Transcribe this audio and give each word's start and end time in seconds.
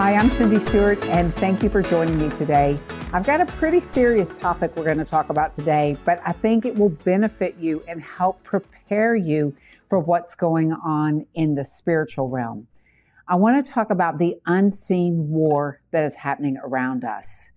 Hi, 0.00 0.14
I'm 0.14 0.30
Cindy 0.30 0.60
Stewart, 0.60 1.02
and 1.06 1.34
thank 1.34 1.60
you 1.60 1.68
for 1.68 1.82
joining 1.82 2.16
me 2.20 2.30
today. 2.30 2.78
I've 3.12 3.26
got 3.26 3.40
a 3.40 3.46
pretty 3.46 3.80
serious 3.80 4.32
topic 4.32 4.76
we're 4.76 4.84
going 4.84 4.98
to 4.98 5.04
talk 5.04 5.28
about 5.28 5.52
today, 5.52 5.96
but 6.04 6.22
I 6.24 6.30
think 6.30 6.64
it 6.64 6.76
will 6.76 6.90
benefit 6.90 7.56
you 7.58 7.82
and 7.88 8.00
help 8.00 8.44
prepare 8.44 9.16
you 9.16 9.56
for 9.88 9.98
what's 9.98 10.36
going 10.36 10.72
on 10.72 11.26
in 11.34 11.56
the 11.56 11.64
spiritual 11.64 12.28
realm. 12.28 12.68
I 13.26 13.34
want 13.34 13.66
to 13.66 13.72
talk 13.72 13.90
about 13.90 14.18
the 14.18 14.36
unseen 14.46 15.30
war 15.30 15.80
that 15.90 16.04
is 16.04 16.14
happening 16.14 16.58
around 16.62 17.04
us. 17.04 17.48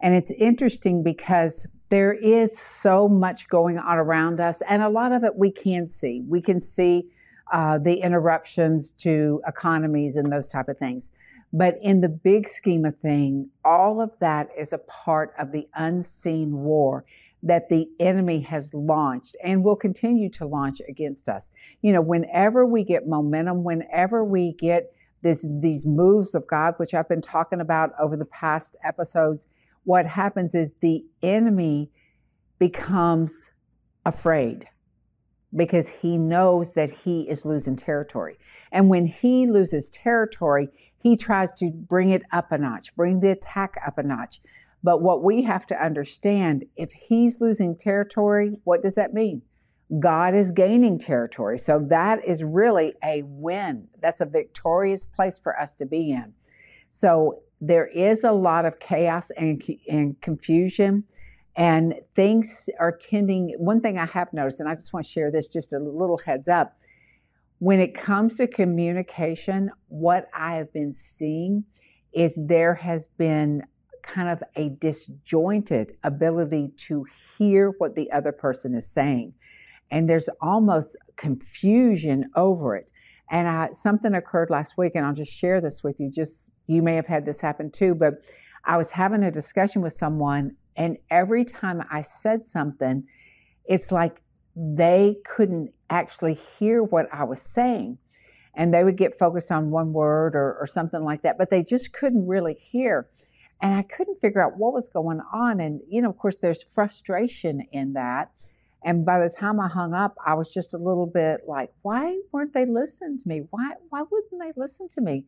And 0.00 0.16
it's 0.16 0.32
interesting 0.32 1.04
because 1.04 1.64
there 1.90 2.12
is 2.12 2.58
so 2.58 3.08
much 3.08 3.46
going 3.46 3.78
on 3.78 3.98
around 3.98 4.40
us, 4.40 4.62
and 4.68 4.82
a 4.82 4.88
lot 4.88 5.12
of 5.12 5.22
it 5.22 5.36
we 5.36 5.52
can 5.52 5.88
see. 5.88 6.24
We 6.26 6.42
can 6.42 6.60
see 6.60 7.06
uh, 7.52 7.78
the 7.78 8.00
interruptions 8.00 8.90
to 8.90 9.40
economies 9.46 10.16
and 10.16 10.32
those 10.32 10.48
type 10.48 10.68
of 10.68 10.76
things. 10.76 11.12
But 11.56 11.78
in 11.80 12.00
the 12.00 12.08
big 12.08 12.48
scheme 12.48 12.84
of 12.84 12.96
things, 12.96 13.46
all 13.64 14.00
of 14.00 14.10
that 14.18 14.48
is 14.58 14.72
a 14.72 14.78
part 14.78 15.32
of 15.38 15.52
the 15.52 15.68
unseen 15.76 16.50
war 16.52 17.04
that 17.44 17.68
the 17.68 17.86
enemy 18.00 18.40
has 18.40 18.74
launched 18.74 19.36
and 19.40 19.62
will 19.62 19.76
continue 19.76 20.28
to 20.30 20.46
launch 20.46 20.80
against 20.88 21.28
us. 21.28 21.52
You 21.80 21.92
know, 21.92 22.00
whenever 22.00 22.66
we 22.66 22.82
get 22.82 23.06
momentum, 23.06 23.62
whenever 23.62 24.24
we 24.24 24.54
get 24.54 24.92
this, 25.22 25.46
these 25.48 25.86
moves 25.86 26.34
of 26.34 26.44
God, 26.48 26.74
which 26.78 26.92
I've 26.92 27.08
been 27.08 27.22
talking 27.22 27.60
about 27.60 27.92
over 28.00 28.16
the 28.16 28.24
past 28.24 28.76
episodes, 28.82 29.46
what 29.84 30.06
happens 30.06 30.56
is 30.56 30.74
the 30.80 31.04
enemy 31.22 31.88
becomes 32.58 33.52
afraid 34.04 34.66
because 35.54 35.88
he 35.88 36.16
knows 36.18 36.72
that 36.72 36.90
he 36.90 37.28
is 37.28 37.44
losing 37.44 37.76
territory. 37.76 38.38
And 38.72 38.88
when 38.88 39.06
he 39.06 39.46
loses 39.46 39.88
territory, 39.90 40.68
he 41.04 41.18
tries 41.18 41.52
to 41.52 41.70
bring 41.70 42.08
it 42.08 42.22
up 42.32 42.50
a 42.50 42.56
notch, 42.56 42.96
bring 42.96 43.20
the 43.20 43.30
attack 43.30 43.74
up 43.86 43.98
a 43.98 44.02
notch. 44.02 44.40
But 44.82 45.02
what 45.02 45.22
we 45.22 45.42
have 45.42 45.66
to 45.66 45.74
understand 45.74 46.64
if 46.76 46.92
he's 46.92 47.42
losing 47.42 47.76
territory, 47.76 48.56
what 48.64 48.80
does 48.80 48.94
that 48.94 49.12
mean? 49.12 49.42
God 50.00 50.34
is 50.34 50.50
gaining 50.50 50.98
territory. 50.98 51.58
So 51.58 51.78
that 51.90 52.24
is 52.24 52.42
really 52.42 52.94
a 53.04 53.22
win. 53.26 53.88
That's 54.00 54.22
a 54.22 54.24
victorious 54.24 55.04
place 55.04 55.38
for 55.38 55.60
us 55.60 55.74
to 55.74 55.84
be 55.84 56.10
in. 56.10 56.32
So 56.88 57.34
there 57.60 57.86
is 57.86 58.24
a 58.24 58.32
lot 58.32 58.64
of 58.64 58.80
chaos 58.80 59.30
and, 59.36 59.62
and 59.86 60.18
confusion, 60.22 61.04
and 61.54 61.96
things 62.14 62.70
are 62.80 62.96
tending. 62.96 63.54
One 63.58 63.82
thing 63.82 63.98
I 63.98 64.06
have 64.06 64.32
noticed, 64.32 64.58
and 64.58 64.70
I 64.70 64.74
just 64.74 64.94
want 64.94 65.04
to 65.04 65.12
share 65.12 65.30
this 65.30 65.48
just 65.48 65.74
a 65.74 65.78
little 65.78 66.18
heads 66.18 66.48
up 66.48 66.78
when 67.64 67.80
it 67.80 67.94
comes 67.94 68.36
to 68.36 68.46
communication, 68.46 69.70
what 69.88 70.28
I 70.34 70.56
have 70.56 70.70
been 70.74 70.92
seeing 70.92 71.64
is 72.12 72.38
there 72.46 72.74
has 72.74 73.08
been 73.16 73.62
kind 74.02 74.28
of 74.28 74.42
a 74.54 74.68
disjointed 74.68 75.96
ability 76.02 76.72
to 76.76 77.06
hear 77.38 77.70
what 77.78 77.94
the 77.94 78.12
other 78.12 78.32
person 78.32 78.74
is 78.74 78.86
saying. 78.86 79.32
And 79.90 80.10
there's 80.10 80.28
almost 80.42 80.94
confusion 81.16 82.26
over 82.36 82.76
it. 82.76 82.90
And 83.30 83.48
I, 83.48 83.70
something 83.72 84.14
occurred 84.14 84.50
last 84.50 84.76
week, 84.76 84.92
and 84.94 85.06
I'll 85.06 85.14
just 85.14 85.32
share 85.32 85.62
this 85.62 85.82
with 85.82 85.98
you. 85.98 86.10
Just 86.10 86.50
you 86.66 86.82
may 86.82 86.96
have 86.96 87.06
had 87.06 87.24
this 87.24 87.40
happen 87.40 87.70
too, 87.70 87.94
but 87.94 88.16
I 88.66 88.76
was 88.76 88.90
having 88.90 89.22
a 89.22 89.30
discussion 89.30 89.80
with 89.80 89.94
someone, 89.94 90.56
and 90.76 90.98
every 91.08 91.46
time 91.46 91.82
I 91.90 92.02
said 92.02 92.44
something, 92.44 93.04
it's 93.64 93.90
like 93.90 94.20
they 94.56 95.16
couldn't 95.24 95.72
actually 95.90 96.34
hear 96.34 96.82
what 96.82 97.06
I 97.12 97.24
was 97.24 97.40
saying. 97.40 97.98
And 98.54 98.72
they 98.72 98.84
would 98.84 98.96
get 98.96 99.18
focused 99.18 99.50
on 99.50 99.70
one 99.70 99.92
word 99.92 100.36
or, 100.36 100.56
or 100.60 100.66
something 100.66 101.02
like 101.02 101.22
that, 101.22 101.38
but 101.38 101.50
they 101.50 101.64
just 101.64 101.92
couldn't 101.92 102.26
really 102.26 102.54
hear. 102.54 103.08
And 103.60 103.74
I 103.74 103.82
couldn't 103.82 104.20
figure 104.20 104.42
out 104.42 104.56
what 104.58 104.72
was 104.72 104.88
going 104.88 105.20
on. 105.32 105.60
And, 105.60 105.80
you 105.88 106.02
know, 106.02 106.10
of 106.10 106.18
course, 106.18 106.38
there's 106.38 106.62
frustration 106.62 107.66
in 107.72 107.94
that. 107.94 108.30
And 108.84 109.04
by 109.04 109.18
the 109.18 109.30
time 109.30 109.58
I 109.58 109.68
hung 109.68 109.94
up, 109.94 110.14
I 110.24 110.34
was 110.34 110.52
just 110.52 110.74
a 110.74 110.78
little 110.78 111.06
bit 111.06 111.42
like, 111.48 111.70
why 111.82 112.20
weren't 112.30 112.52
they 112.52 112.66
listening 112.66 113.18
to 113.18 113.28
me? 113.28 113.42
Why, 113.50 113.72
why 113.88 114.02
wouldn't 114.02 114.40
they 114.40 114.52
listen 114.60 114.88
to 114.90 115.00
me? 115.00 115.24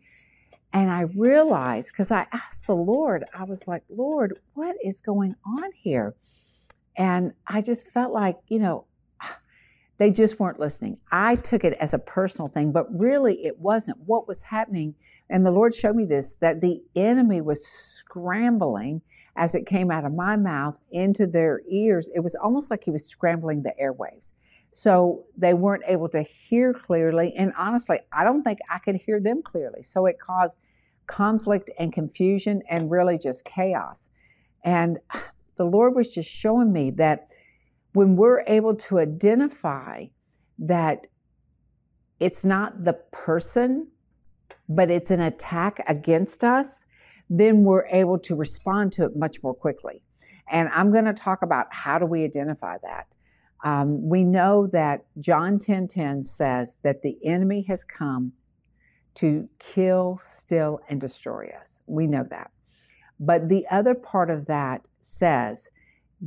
And 0.73 0.91
I 0.91 1.03
realized, 1.03 1.89
because 1.93 2.11
I 2.11 2.27
asked 2.33 2.67
the 2.67 2.75
Lord, 2.75 3.25
I 3.35 3.45
was 3.45 3.67
like, 3.67 3.83
Lord, 3.89 4.39
what 4.55 4.77
is 4.85 5.01
going 5.01 5.35
on 5.45 5.73
here? 5.73 6.15
And 6.97 7.33
I 7.47 7.63
just 7.63 7.89
felt 7.89 8.13
like, 8.13 8.37
you 8.49 8.59
know, 8.59 8.85
they 9.99 10.11
just 10.11 10.39
weren't 10.39 10.61
listening. 10.61 10.99
I 11.11 11.37
took 11.37 11.65
it 11.65 11.75
as 11.75 11.95
a 11.95 11.99
personal 11.99 12.49
thing, 12.49 12.73
but 12.73 12.87
really 12.99 13.45
it 13.45 13.59
wasn't. 13.59 13.99
What 14.07 14.29
was 14.29 14.43
happening, 14.43 14.95
and 15.31 15.45
the 15.45 15.51
Lord 15.51 15.75
showed 15.75 15.97
me 15.97 16.05
this, 16.05 16.37
that 16.41 16.61
the 16.61 16.83
enemy 16.95 17.41
was 17.41 17.67
scrambling 17.67 19.03
as 19.37 19.55
it 19.55 19.67
came 19.67 19.91
out 19.91 20.05
of 20.05 20.15
my 20.15 20.37
mouth 20.37 20.77
into 20.91 21.27
their 21.27 21.63
ears. 21.69 22.09
It 22.15 22.21
was 22.21 22.35
almost 22.35 22.71
like 22.71 22.85
he 22.85 22.91
was 22.91 23.07
scrambling 23.07 23.63
the 23.63 23.75
airwaves. 23.81 24.33
So 24.71 25.25
they 25.37 25.55
weren't 25.55 25.85
able 25.87 26.09
to 26.11 26.23
hear 26.23 26.75
clearly. 26.75 27.35
And 27.37 27.53
honestly, 27.57 28.01
I 28.13 28.25
don't 28.25 28.43
think 28.43 28.59
I 28.71 28.79
could 28.79 28.97
hear 28.97 29.21
them 29.21 29.43
clearly. 29.43 29.83
So 29.83 30.07
it 30.07 30.19
caused 30.19 30.59
conflict 31.07 31.71
and 31.79 31.93
confusion 31.93 32.63
and 32.69 32.91
really 32.91 33.19
just 33.19 33.45
chaos. 33.45 34.11
And 34.65 34.99
the 35.57 35.65
Lord 35.65 35.95
was 35.95 36.13
just 36.13 36.29
showing 36.29 36.73
me 36.73 36.91
that 36.93 37.31
when 37.97 38.15
we're 38.15 38.45
able 38.47 38.75
to 38.75 38.99
identify 38.99 40.05
that 40.59 41.07
it's 42.21 42.45
not 42.45 42.85
the 42.85 42.93
person, 42.93 43.89
but 44.69 44.91
it's 44.91 45.11
an 45.11 45.23
attack 45.23 45.83
against 45.89 46.45
us, 46.45 46.85
then 47.31 47.65
we're 47.65 47.87
able 47.87 48.19
to 48.19 48.35
respond 48.35 48.93
to 48.93 49.05
it 49.07 49.17
much 49.17 49.43
more 49.43 49.55
quickly. 49.55 50.03
And 50.51 50.69
I'm 50.75 50.93
going 50.93 51.07
to 51.07 51.15
talk 51.15 51.41
about 51.41 51.69
how 51.71 51.99
do 51.99 52.05
we 52.05 52.23
identify 52.23 52.77
that. 52.83 53.07
Um, 53.65 54.07
we 54.07 54.25
know 54.25 54.67
that 54.75 55.07
John 55.19 55.59
10:10 55.59 55.89
10, 55.89 55.89
10 55.89 56.23
says 56.23 56.77
that 56.83 57.01
the 57.01 57.17
enemy 57.25 57.63
has 57.63 57.83
come 57.83 58.33
to 59.15 59.49
kill, 59.59 60.21
steal, 60.23 60.81
and 60.91 61.01
destroy 61.01 61.51
us. 61.59 61.81
We 61.87 62.07
know 62.07 62.27
that. 62.29 62.51
But 63.19 63.49
the 63.49 63.67
other 63.71 63.95
part 63.95 64.29
of 64.29 64.45
that 64.49 64.83
says 65.01 65.71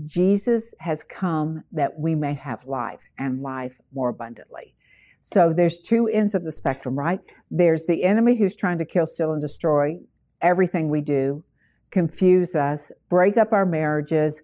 Jesus 0.06 0.74
has 0.80 1.04
come 1.04 1.64
that 1.72 2.00
we 2.00 2.16
may 2.16 2.34
have 2.36 2.66
life 2.66 3.02
and 3.18 3.42
life 3.42 3.80
more 3.92 4.10
abundantly. 4.10 4.76
So 5.20 5.52
there's 5.52 5.80
two 5.80 6.08
ends 6.08 6.36
of 6.36 6.44
the 6.44 6.52
spectrum, 6.52 6.98
right? 6.98 7.20
There's 7.52 7.86
the 7.86 8.04
enemy 8.04 8.38
who's 8.38 8.56
trying 8.56 8.78
to 8.78 8.86
kill, 8.86 9.06
steal, 9.06 9.34
and 9.34 9.42
destroy 9.42 10.00
everything 10.42 10.90
we 10.90 11.02
do, 11.02 11.44
confuse 11.92 12.56
us, 12.56 12.92
break 13.10 13.36
up 13.36 13.52
our 13.52 13.66
marriages, 13.66 14.42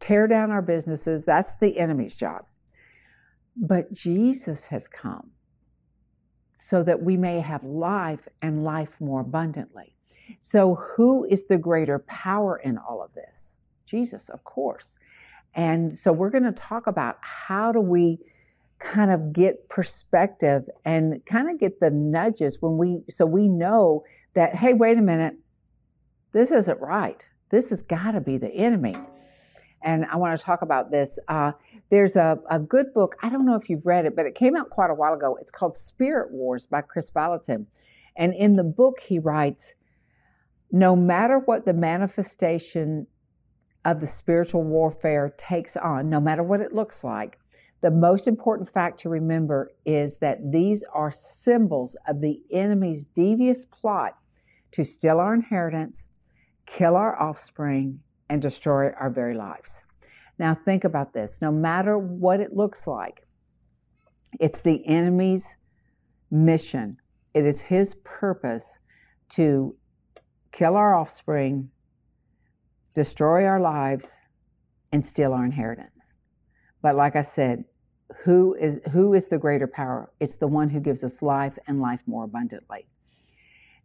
tear 0.00 0.26
down 0.26 0.50
our 0.50 0.62
businesses. 0.62 1.24
That's 1.24 1.54
the 1.56 1.78
enemy's 1.78 2.16
job. 2.16 2.44
But 3.56 3.92
Jesus 3.92 4.66
has 4.66 4.88
come 4.88 5.30
so 6.58 6.82
that 6.82 7.02
we 7.02 7.16
may 7.16 7.40
have 7.40 7.64
life 7.64 8.28
and 8.40 8.64
life 8.64 9.00
more 9.00 9.20
abundantly. 9.20 9.96
So, 10.40 10.76
who 10.76 11.24
is 11.24 11.46
the 11.46 11.58
greater 11.58 11.98
power 11.98 12.56
in 12.56 12.78
all 12.78 13.02
of 13.02 13.12
this? 13.14 13.51
Jesus, 13.92 14.30
of 14.30 14.42
course. 14.42 14.96
And 15.54 15.96
so 15.96 16.12
we're 16.12 16.30
going 16.30 16.44
to 16.44 16.52
talk 16.52 16.86
about 16.86 17.18
how 17.20 17.72
do 17.72 17.80
we 17.80 18.18
kind 18.78 19.10
of 19.10 19.34
get 19.34 19.68
perspective 19.68 20.62
and 20.84 21.24
kind 21.26 21.50
of 21.50 21.60
get 21.60 21.78
the 21.78 21.90
nudges 21.90 22.56
when 22.60 22.78
we, 22.78 23.02
so 23.10 23.26
we 23.26 23.48
know 23.48 24.02
that, 24.34 24.56
hey, 24.56 24.72
wait 24.72 24.96
a 24.96 25.02
minute, 25.02 25.34
this 26.32 26.50
isn't 26.50 26.80
right. 26.80 27.26
This 27.50 27.68
has 27.68 27.82
got 27.82 28.12
to 28.12 28.20
be 28.22 28.38
the 28.38 28.48
enemy. 28.48 28.94
And 29.82 30.06
I 30.06 30.16
want 30.16 30.38
to 30.38 30.42
talk 30.44 30.62
about 30.62 30.90
this. 30.90 31.18
Uh, 31.28 31.52
there's 31.90 32.16
a, 32.16 32.38
a 32.48 32.58
good 32.58 32.94
book. 32.94 33.16
I 33.22 33.28
don't 33.28 33.44
know 33.44 33.56
if 33.56 33.68
you've 33.68 33.84
read 33.84 34.06
it, 34.06 34.16
but 34.16 34.24
it 34.24 34.34
came 34.34 34.56
out 34.56 34.70
quite 34.70 34.88
a 34.88 34.94
while 34.94 35.12
ago. 35.12 35.36
It's 35.38 35.50
called 35.50 35.74
Spirit 35.74 36.32
Wars 36.32 36.64
by 36.64 36.80
Kris 36.80 37.10
Vallotton. 37.10 37.66
And 38.16 38.32
in 38.34 38.56
the 38.56 38.64
book, 38.64 39.00
he 39.00 39.18
writes, 39.18 39.74
no 40.70 40.96
matter 40.96 41.38
what 41.38 41.66
the 41.66 41.74
manifestation 41.74 43.06
of 43.84 44.00
the 44.00 44.06
spiritual 44.06 44.62
warfare 44.62 45.34
takes 45.36 45.76
on, 45.76 46.08
no 46.08 46.20
matter 46.20 46.42
what 46.42 46.60
it 46.60 46.74
looks 46.74 47.02
like, 47.02 47.38
The 47.82 47.90
most 47.90 48.28
important 48.28 48.70
fact 48.70 49.00
to 49.00 49.08
remember 49.08 49.72
is 49.84 50.18
that 50.18 50.52
these 50.52 50.84
are 50.94 51.10
symbols 51.10 51.96
of 52.06 52.20
the 52.20 52.40
enemy's 52.52 53.04
devious 53.04 53.64
plot 53.66 54.16
to 54.70 54.84
steal 54.84 55.18
our 55.18 55.34
inheritance, 55.34 56.06
kill 56.64 56.94
our 56.94 57.20
offspring, 57.20 57.98
and 58.28 58.40
destroy 58.40 58.92
our 58.92 59.10
very 59.10 59.34
lives. 59.34 59.82
Now, 60.38 60.54
think 60.54 60.84
about 60.84 61.12
this 61.12 61.42
no 61.42 61.50
matter 61.50 61.98
what 61.98 62.40
it 62.40 62.56
looks 62.56 62.86
like, 62.86 63.26
it's 64.38 64.62
the 64.62 64.86
enemy's 64.86 65.56
mission, 66.30 66.98
it 67.34 67.44
is 67.44 67.62
his 67.62 67.96
purpose 68.04 68.78
to 69.30 69.74
kill 70.52 70.76
our 70.76 70.94
offspring, 70.94 71.70
destroy 72.94 73.44
our 73.44 73.60
lives, 73.60 74.12
and 74.92 75.04
steal 75.04 75.32
our 75.32 75.44
inheritance. 75.44 76.12
But 76.82 76.96
like 76.96 77.16
I 77.16 77.22
said, 77.22 77.64
who 78.24 78.54
is 78.54 78.78
who 78.92 79.14
is 79.14 79.28
the 79.28 79.38
greater 79.38 79.66
power? 79.66 80.12
It's 80.20 80.36
the 80.36 80.46
one 80.46 80.68
who 80.68 80.80
gives 80.80 81.02
us 81.02 81.22
life 81.22 81.58
and 81.66 81.80
life 81.80 82.02
more 82.06 82.24
abundantly. 82.24 82.86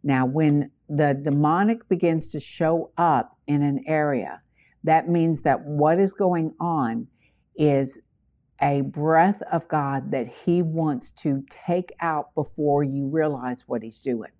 Now, 0.02 0.26
when 0.26 0.70
the 0.88 1.18
demonic 1.20 1.88
begins 1.88 2.30
to 2.30 2.40
show 2.40 2.92
up 2.96 3.36
in 3.46 3.62
an 3.62 3.84
area, 3.86 4.42
that 4.84 5.08
means 5.08 5.42
that 5.42 5.64
what 5.64 5.98
is 5.98 6.12
going 6.12 6.54
on 6.60 7.08
is 7.56 7.98
a 8.60 8.82
breath 8.82 9.42
of 9.50 9.66
God 9.68 10.10
that 10.10 10.28
He 10.44 10.62
wants 10.62 11.10
to 11.12 11.44
take 11.48 11.92
out 12.00 12.34
before 12.34 12.84
you 12.84 13.08
realize 13.08 13.64
what 13.66 13.82
He's 13.82 14.02
doing. 14.02 14.30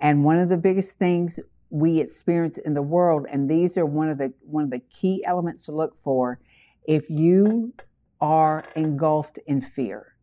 And 0.00 0.24
one 0.24 0.38
of 0.38 0.48
the 0.48 0.58
biggest 0.58 0.98
things 0.98 1.40
we 1.70 2.00
experience 2.00 2.58
in 2.58 2.74
the 2.74 2.82
world, 2.82 3.26
and 3.30 3.50
these 3.50 3.76
are 3.76 3.86
one 3.86 4.08
of 4.08 4.18
the 4.18 4.32
one 4.42 4.64
of 4.64 4.70
the 4.70 4.78
key 4.78 5.24
elements 5.24 5.64
to 5.66 5.72
look 5.72 5.96
for, 5.96 6.40
if 6.86 7.10
you 7.10 7.74
are 8.20 8.64
engulfed 8.74 9.38
in 9.46 9.60
fear. 9.60 10.14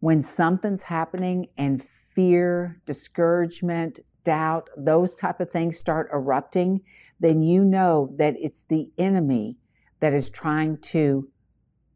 When 0.00 0.22
something's 0.22 0.84
happening 0.84 1.48
and 1.56 1.82
fear, 1.82 2.80
discouragement, 2.86 4.00
doubt, 4.24 4.68
those 4.76 5.14
type 5.14 5.40
of 5.40 5.50
things 5.50 5.78
start 5.78 6.10
erupting, 6.12 6.80
then 7.20 7.42
you 7.42 7.64
know 7.64 8.14
that 8.18 8.34
it's 8.38 8.62
the 8.62 8.90
enemy 8.98 9.56
that 10.00 10.12
is 10.12 10.28
trying 10.28 10.78
to 10.78 11.28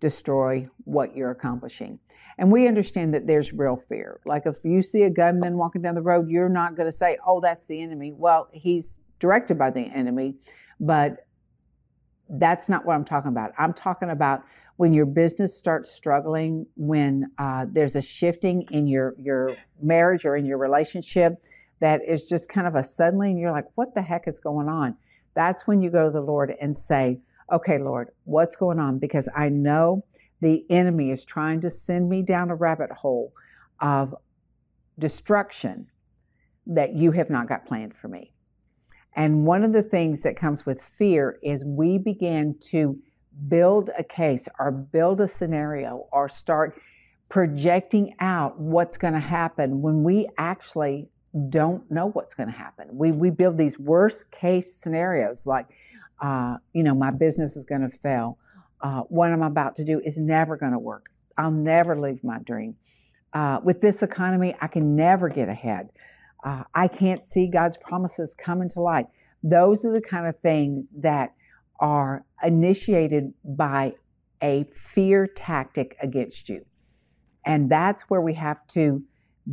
destroy 0.01 0.69
what 0.85 1.15
you're 1.15 1.31
accomplishing. 1.31 1.99
And 2.39 2.51
we 2.51 2.67
understand 2.67 3.13
that 3.15 3.27
there's 3.27 3.53
real 3.53 3.77
fear. 3.77 4.21
Like 4.25 4.45
if 4.47 4.57
you 4.65 4.83
see 4.83 5.03
a 5.03 5.11
gunman 5.11 5.59
walking 5.59 5.83
down 5.83 5.95
the 5.95 6.03
road, 6.03 6.29
you're 6.29 6.49
not 6.49 6.75
going 6.75 6.89
to 6.89 6.97
say, 6.97 7.19
oh, 7.27 7.41
that's 7.41 7.67
the 7.67 7.81
enemy. 7.83 8.13
Well, 8.17 8.49
he's 8.53 8.99
directed 9.19 9.59
by 9.59 9.71
the 9.71 9.83
enemy, 9.83 10.37
but 10.81 11.27
that's 12.31 12.69
not 12.69 12.87
what 12.87 12.95
I'm 12.95 13.05
talking 13.05 13.31
about. 13.31 13.53
I'm 13.59 13.75
talking 13.75 14.09
about 14.09 14.43
when 14.77 14.95
your 14.95 15.05
business 15.05 15.55
starts 15.55 15.91
struggling, 15.91 16.67
when 16.77 17.31
uh, 17.37 17.67
there's 17.71 17.97
a 17.97 18.01
shifting 18.01 18.63
in 18.71 18.87
your, 18.87 19.15
your 19.19 19.55
marriage 19.83 20.25
or 20.25 20.37
in 20.37 20.47
your 20.47 20.57
relationship 20.57 21.35
that 21.81 22.01
is 22.07 22.25
just 22.25 22.49
kind 22.49 22.67
of 22.67 22.75
a 22.75 22.83
suddenly, 22.83 23.31
and 23.31 23.39
you're 23.39 23.53
like, 23.53 23.67
what 23.75 23.95
the 23.95 24.01
heck 24.01 24.27
is 24.27 24.39
going 24.39 24.69
on? 24.69 24.97
That's 25.35 25.67
when 25.67 25.83
you 25.83 25.91
go 25.91 26.07
to 26.07 26.11
the 26.11 26.23
Lord 26.23 26.55
and 26.61 26.75
say, 26.75 27.21
okay, 27.51 27.79
Lord, 27.79 28.11
what's 28.25 28.57
going 28.57 28.79
on? 28.79 28.99
Because 28.99 29.29
I 29.35 29.49
know 29.49 30.05
the 30.41 30.65
enemy 30.71 31.11
is 31.11 31.25
trying 31.25 31.61
to 31.63 31.71
send 31.71 32.09
me 32.09 32.23
down 32.23 32.51
a 32.51 32.55
rabbit 32.55 32.91
hole 32.91 33.33
of 33.81 34.15
destruction 34.99 35.89
that 36.67 36.95
you 36.95 37.13
have 37.13 37.31
not 37.31 37.49
got 37.49 37.67
planned 37.67 37.95
for 37.95 38.09
me. 38.09 38.33
And 39.15 39.45
one 39.45 39.65
of 39.65 39.73
the 39.73 39.83
things 39.83 40.23
that 40.23 40.37
comes 40.37 40.65
with 40.65 40.81
fear 40.81 41.39
is 41.43 41.65
we 41.65 41.99
begin 41.99 42.57
to 42.71 42.99
build 43.49 43.91
a 43.99 44.05
case 44.05 44.49
or 44.59 44.71
build 44.71 45.21
a 45.21 45.29
scenario 45.29 46.07
or 46.13 46.29
start 46.29 46.81
projecting 47.29 48.15
out 48.21 48.59
what's 48.59 48.97
going 48.97 49.15
to 49.15 49.21
happen 49.21 49.83
when 49.83 50.03
we 50.03 50.29
actually 50.39 51.09
don't 51.49 51.89
know 51.91 52.11
what's 52.11 52.35
going 52.35 52.49
to 52.49 52.57
happen. 52.57 52.89
We, 52.93 53.13
we 53.13 53.31
build 53.31 53.57
these 53.57 53.79
worst 53.79 54.31
case 54.31 54.77
scenarios 54.77 55.47
like, 55.47 55.67
uh, 56.21 56.57
you 56.73 56.83
know, 56.83 56.95
my 56.95 57.11
business 57.11 57.57
is 57.57 57.65
going 57.65 57.83
to 57.83 57.97
fail. 57.99 58.39
Uh, 58.81 59.01
what 59.03 59.31
I'm 59.31 59.43
about 59.43 59.77
to 59.77 59.85
do 59.85 60.01
is 60.05 60.19
never 60.19 60.57
going 60.57 60.73
to 60.73 60.79
work. 60.79 61.11
I'll 61.37 61.51
never 61.51 61.99
leave 61.99 62.23
my 62.25 62.39
dream. 62.39 62.77
Uh, 63.33 63.61
with 63.63 63.81
this 63.81 64.03
economy, 64.03 64.55
I 64.61 64.67
can 64.67 64.97
never 64.97 65.29
get 65.29 65.49
ahead. 65.49 65.91
Uh, 66.45 66.65
I 66.75 66.89
can't 66.89 67.25
see 67.25 67.47
God's 67.47 67.77
promises 67.77 68.35
coming 68.35 68.69
to 68.71 68.81
light. 68.81 69.07
Those 69.43 69.85
are 69.85 69.93
the 69.93 70.01
kind 70.01 70.27
of 70.27 70.39
things 70.41 70.93
that 70.99 71.35
are 71.79 72.25
initiated 72.43 73.33
by 73.45 73.95
a 74.43 74.65
fear 74.75 75.27
tactic 75.27 75.97
against 76.03 76.49
you. 76.49 76.65
And 77.45 77.71
that's 77.71 78.05
where 78.05 78.21
we 78.21 78.35
have 78.35 78.67
to 78.69 79.03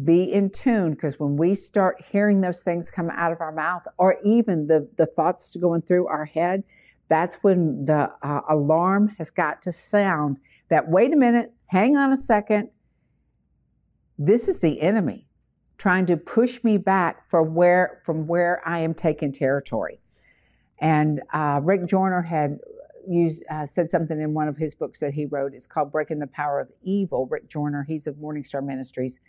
be 0.03 0.31
in 0.31 0.49
tune 0.49 0.91
because 0.91 1.19
when 1.19 1.37
we 1.37 1.55
start 1.55 2.03
hearing 2.11 2.41
those 2.41 2.61
things 2.61 2.89
come 2.89 3.09
out 3.09 3.31
of 3.31 3.41
our 3.41 3.51
mouth 3.51 3.85
or 3.97 4.17
even 4.23 4.67
the, 4.67 4.87
the 4.97 5.05
thoughts 5.05 5.55
going 5.55 5.81
through 5.81 6.07
our 6.07 6.25
head, 6.25 6.63
that's 7.09 7.35
when 7.37 7.85
the 7.85 8.11
uh, 8.21 8.41
alarm 8.49 9.15
has 9.17 9.29
got 9.29 9.61
to 9.61 9.71
sound 9.71 10.37
that 10.69 10.89
wait 10.89 11.13
a 11.13 11.15
minute, 11.15 11.53
hang 11.67 11.95
on 11.95 12.11
a 12.11 12.17
second. 12.17 12.69
This 14.19 14.47
is 14.47 14.59
the 14.59 14.81
enemy 14.81 15.25
trying 15.77 16.05
to 16.07 16.17
push 16.17 16.63
me 16.63 16.77
back 16.77 17.29
for 17.29 17.43
where, 17.43 18.01
from 18.03 18.27
where 18.27 18.61
I 18.67 18.79
am 18.79 18.93
taking 18.93 19.31
territory. 19.31 19.99
And 20.79 21.21
uh, 21.33 21.61
Rick 21.63 21.85
Joyner 21.85 22.21
had 22.21 22.59
used, 23.07 23.43
uh, 23.49 23.65
said 23.65 23.89
something 23.89 24.19
in 24.19 24.33
one 24.33 24.47
of 24.47 24.57
his 24.57 24.75
books 24.75 24.99
that 24.99 25.13
he 25.13 25.25
wrote. 25.25 25.53
It's 25.53 25.67
called 25.67 25.91
Breaking 25.91 26.19
the 26.19 26.27
Power 26.27 26.59
of 26.59 26.69
Evil. 26.83 27.27
Rick 27.27 27.47
Joyner, 27.47 27.85
he's 27.87 28.07
of 28.07 28.15
Morningstar 28.15 28.63
Ministries. 28.63 29.19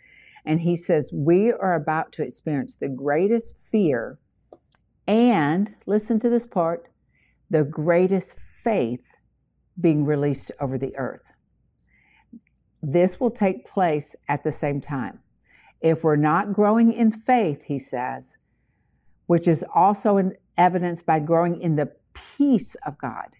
And 0.49 0.61
he 0.61 0.75
says, 0.75 1.11
We 1.13 1.51
are 1.51 1.75
about 1.75 2.11
to 2.13 2.23
experience 2.23 2.75
the 2.75 2.89
greatest 2.89 3.55
fear 3.59 4.17
and, 5.07 5.75
listen 5.85 6.19
to 6.21 6.29
this 6.29 6.47
part, 6.47 6.87
the 7.51 7.63
greatest 7.63 8.39
faith 8.39 9.03
being 9.79 10.05
released 10.05 10.51
over 10.59 10.79
the 10.79 10.97
earth. 10.97 11.21
This 12.81 13.19
will 13.19 13.29
take 13.29 13.67
place 13.67 14.15
at 14.27 14.43
the 14.43 14.51
same 14.51 14.81
time. 14.81 15.19
If 15.81 16.03
we're 16.03 16.15
not 16.15 16.51
growing 16.51 16.93
in 16.93 17.11
faith, 17.11 17.65
he 17.65 17.77
says, 17.77 18.35
which 19.27 19.47
is 19.47 19.63
also 19.75 20.17
an 20.17 20.33
evidence 20.57 21.03
by 21.03 21.19
growing 21.19 21.61
in 21.61 21.75
the 21.75 21.91
peace 22.15 22.75
of 22.87 22.97
God. 22.97 23.35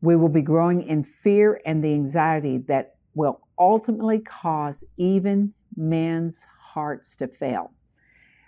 We 0.00 0.16
will 0.16 0.28
be 0.28 0.42
growing 0.42 0.82
in 0.82 1.04
fear 1.04 1.60
and 1.64 1.84
the 1.84 1.94
anxiety 1.94 2.58
that 2.66 2.93
will 3.14 3.40
ultimately 3.58 4.18
cause 4.18 4.84
even 4.96 5.52
men's 5.76 6.46
hearts 6.60 7.16
to 7.16 7.28
fail. 7.28 7.72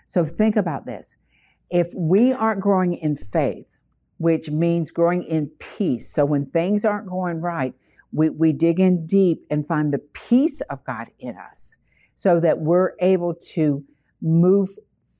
So 0.05 0.25
think 0.25 0.55
about 0.55 0.85
this. 0.85 1.17
If 1.69 1.87
we 1.93 2.31
aren't 2.33 2.61
growing 2.61 2.93
in 2.93 3.15
faith, 3.15 3.77
which 4.17 4.49
means 4.49 4.89
growing 4.91 5.23
in 5.23 5.47
peace, 5.59 6.11
so 6.11 6.25
when 6.25 6.45
things 6.47 6.85
aren't 6.85 7.09
going 7.09 7.41
right, 7.41 7.73
we, 8.11 8.29
we 8.29 8.53
dig 8.53 8.79
in 8.79 9.05
deep 9.05 9.45
and 9.49 9.65
find 9.65 9.93
the 9.93 9.99
peace 9.99 10.61
of 10.69 10.83
God 10.85 11.09
in 11.19 11.35
us 11.37 11.75
so 12.13 12.39
that 12.39 12.59
we're 12.59 12.93
able 12.99 13.33
to 13.53 13.83
move 14.21 14.69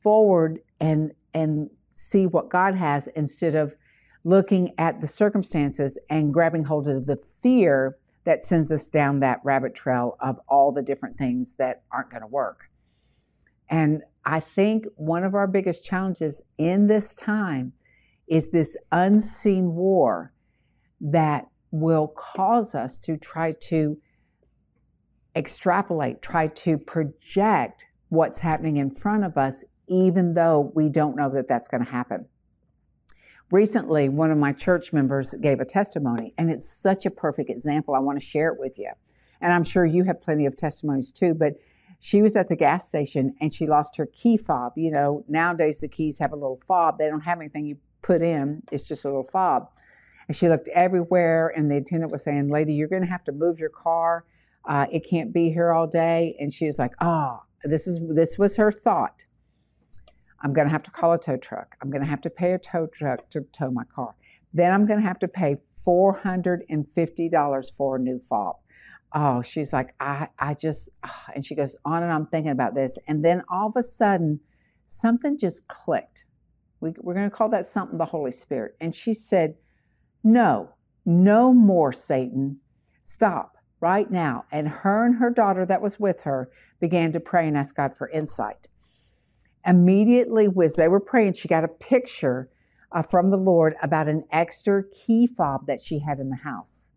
forward 0.02 0.60
and, 0.80 1.12
and 1.34 1.70
see 1.94 2.26
what 2.26 2.50
God 2.50 2.76
has 2.76 3.08
instead 3.16 3.56
of 3.56 3.76
looking 4.24 4.74
at 4.78 5.00
the 5.00 5.08
circumstances 5.08 5.98
and 6.10 6.34
grabbing 6.34 6.64
hold 6.64 6.88
of 6.88 7.06
the 7.06 7.18
fear 7.18 7.98
that 8.28 8.42
sends 8.42 8.70
us 8.74 8.90
down 8.90 9.22
that 9.22 9.40
rabbit 9.46 9.74
trail 9.74 10.18
of 10.20 10.38
all 10.50 10.74
the 10.74 10.82
different 10.82 11.18
things 11.18 11.56
that 11.56 11.84
aren't 11.94 12.10
going 12.10 12.20
to 12.20 12.28
work. 12.28 12.70
And 13.70 14.02
I 14.26 14.42
think 14.42 14.84
one 14.98 15.24
of 15.24 15.34
our 15.34 15.48
biggest 15.48 15.86
challenges 15.86 16.42
in 16.58 16.88
this 16.88 17.16
time 17.16 17.72
is 18.28 18.52
this 18.52 18.76
unseen 18.92 19.76
war 19.76 20.34
that 21.00 21.48
will 21.72 22.10
cause 22.10 22.76
us 22.76 22.98
to 22.98 23.16
try 23.16 23.54
to 23.70 23.98
extrapolate, 25.34 26.22
try 26.22 26.48
to 26.48 26.78
project 26.78 27.86
what's 28.10 28.40
happening 28.40 28.76
in 28.76 28.92
front 28.92 29.24
of 29.24 29.38
us 29.38 29.64
even 29.88 30.34
though 30.34 30.70
we 30.76 30.90
don't 30.90 31.16
know 31.16 31.30
that 31.30 31.48
that's 31.48 31.70
going 31.70 31.86
to 31.86 31.90
happen. 31.90 32.26
Recently, 33.50 34.10
one 34.10 34.30
of 34.30 34.38
my 34.38 34.52
church 34.52 34.92
members 34.92 35.34
gave 35.36 35.62
a 35.62 35.66
testimony, 35.66 36.34
and 36.38 36.52
it's 36.52 36.70
such 36.70 37.06
a 37.06 37.10
perfect 37.10 37.50
example. 37.50 37.96
I 37.96 38.00
want 38.00 38.20
to 38.20 38.26
share 38.26 38.52
it 38.52 38.60
with 38.60 38.78
you. 38.78 38.92
And 39.40 39.54
I'm 39.54 39.64
sure 39.64 39.86
you 39.86 40.04
have 40.04 40.22
plenty 40.22 40.46
of 40.46 40.58
testimonies 40.58 41.14
too, 41.14 41.34
but 41.34 41.54
she 42.00 42.22
was 42.22 42.36
at 42.36 42.50
the 42.50 42.56
gas 42.56 42.88
station 42.88 43.36
and 43.40 43.54
she 43.54 43.66
lost 43.66 43.96
her 43.98 44.06
key 44.06 44.36
fob. 44.36 44.74
You 44.76 44.92
know, 44.92 45.24
nowadays 45.28 45.80
the 45.80 45.88
keys 45.88 46.20
have 46.20 46.34
a 46.34 46.36
little 46.36 46.60
fob, 46.68 46.98
they 46.98 47.08
don't 47.08 47.22
have 47.22 47.40
anything 47.40 47.66
you 47.66 47.78
put 48.02 48.22
in, 48.22 48.64
it's 48.72 48.84
just 48.84 49.06
a 49.06 49.08
little 49.08 49.24
fob. 49.24 49.70
And 50.28 50.36
she 50.36 50.50
looked 50.50 50.68
everywhere, 50.70 51.54
and 51.56 51.72
the 51.72 51.78
attendant 51.78 52.12
was 52.12 52.24
saying, 52.24 52.50
Lady, 52.50 52.74
you're 52.74 52.90
going 52.90 53.04
to 53.04 53.08
have 53.08 53.24
to 53.26 53.32
move 53.32 53.60
your 53.60 53.70
car. 53.70 54.26
Uh, 54.68 54.86
it 54.92 55.08
can't 55.08 55.32
be 55.32 55.52
here 55.52 55.72
all 55.72 55.88
day. 55.88 56.36
And 56.38 56.52
she 56.52 56.66
was 56.66 56.78
like, 56.78 56.92
Oh, 57.00 57.44
this 57.64 57.88
is 57.88 58.02
this 58.14 58.38
was 58.38 58.58
her 58.58 58.74
thought. 58.74 59.24
I'm 60.42 60.54
going 60.54 60.68
to 60.68 60.72
have 60.72 60.84
to 60.84 60.92
call 60.92 61.14
a 61.14 61.18
tow 61.18 61.38
truck. 61.38 61.76
I'm 61.82 61.90
going 61.90 62.04
to 62.04 62.10
have 62.10 62.22
to 62.22 62.30
pay 62.30 62.54
a 62.54 62.60
tow 62.60 62.88
truck 62.88 63.30
to 63.32 63.42
tow 63.52 63.72
my 63.72 63.84
car. 63.84 64.16
Then 64.54 64.72
I'm 64.72 64.86
going 64.86 65.00
to 65.00 65.08
have 65.08 65.20
to 65.20 65.28
pay 65.28 65.58
$450 65.86 67.72
for 67.76 67.96
a 67.96 68.00
new 68.00 68.20
fob. 68.20 68.58
Oh, 69.14 69.42
she's 69.42 69.72
like, 69.72 69.94
I, 70.00 70.28
I 70.38 70.54
just, 70.54 70.90
and 71.36 71.46
she 71.46 71.56
goes 71.56 71.76
on 71.86 72.04
and 72.04 72.12
I'm 72.12 72.28
thinking 72.28 72.52
about 72.52 72.76
this. 72.76 72.98
And 73.08 73.24
then 73.24 73.44
all 73.50 73.70
of 73.70 73.76
a 73.78 73.84
sudden, 73.84 74.42
something 74.86 75.38
just 75.38 75.68
clicked. 75.68 76.26
We, 76.80 76.94
we're 77.00 77.16
going 77.16 77.30
to 77.30 77.36
call 77.36 77.50
that 77.50 77.66
something 77.66 77.98
the 77.98 78.06
Holy 78.06 78.32
Spirit. 78.32 78.76
And 78.80 78.94
she 78.94 79.14
said, 79.14 79.56
No, 80.24 80.76
no 81.06 81.54
more, 81.54 81.92
Satan. 81.92 82.60
Stop 83.02 83.58
right 83.80 84.12
now. 84.12 84.46
And 84.52 84.68
her 84.68 85.06
and 85.06 85.16
her 85.16 85.30
daughter 85.30 85.66
that 85.66 85.82
was 85.82 86.00
with 86.00 86.22
her 86.22 86.50
began 86.80 87.12
to 87.14 87.20
pray 87.20 87.48
and 87.48 87.58
ask 87.58 87.76
God 87.76 87.96
for 87.96 88.10
insight. 88.10 88.68
Immediately, 89.66 90.48
was 90.48 90.76
they 90.76 90.88
were 90.88 91.00
praying, 91.00 91.34
she 91.34 91.48
got 91.48 91.64
a 91.64 91.68
picture 91.68 92.50
uh, 92.92 93.02
from 93.02 93.30
the 93.30 93.38
Lord 93.38 93.76
about 93.82 94.08
an 94.08 94.24
extra 94.32 94.84
key 94.84 95.28
fob 95.28 95.68
that 95.68 95.82
she 95.82 96.00
had 96.00 96.20
in 96.20 96.30
the 96.30 96.38
house. 96.38 96.90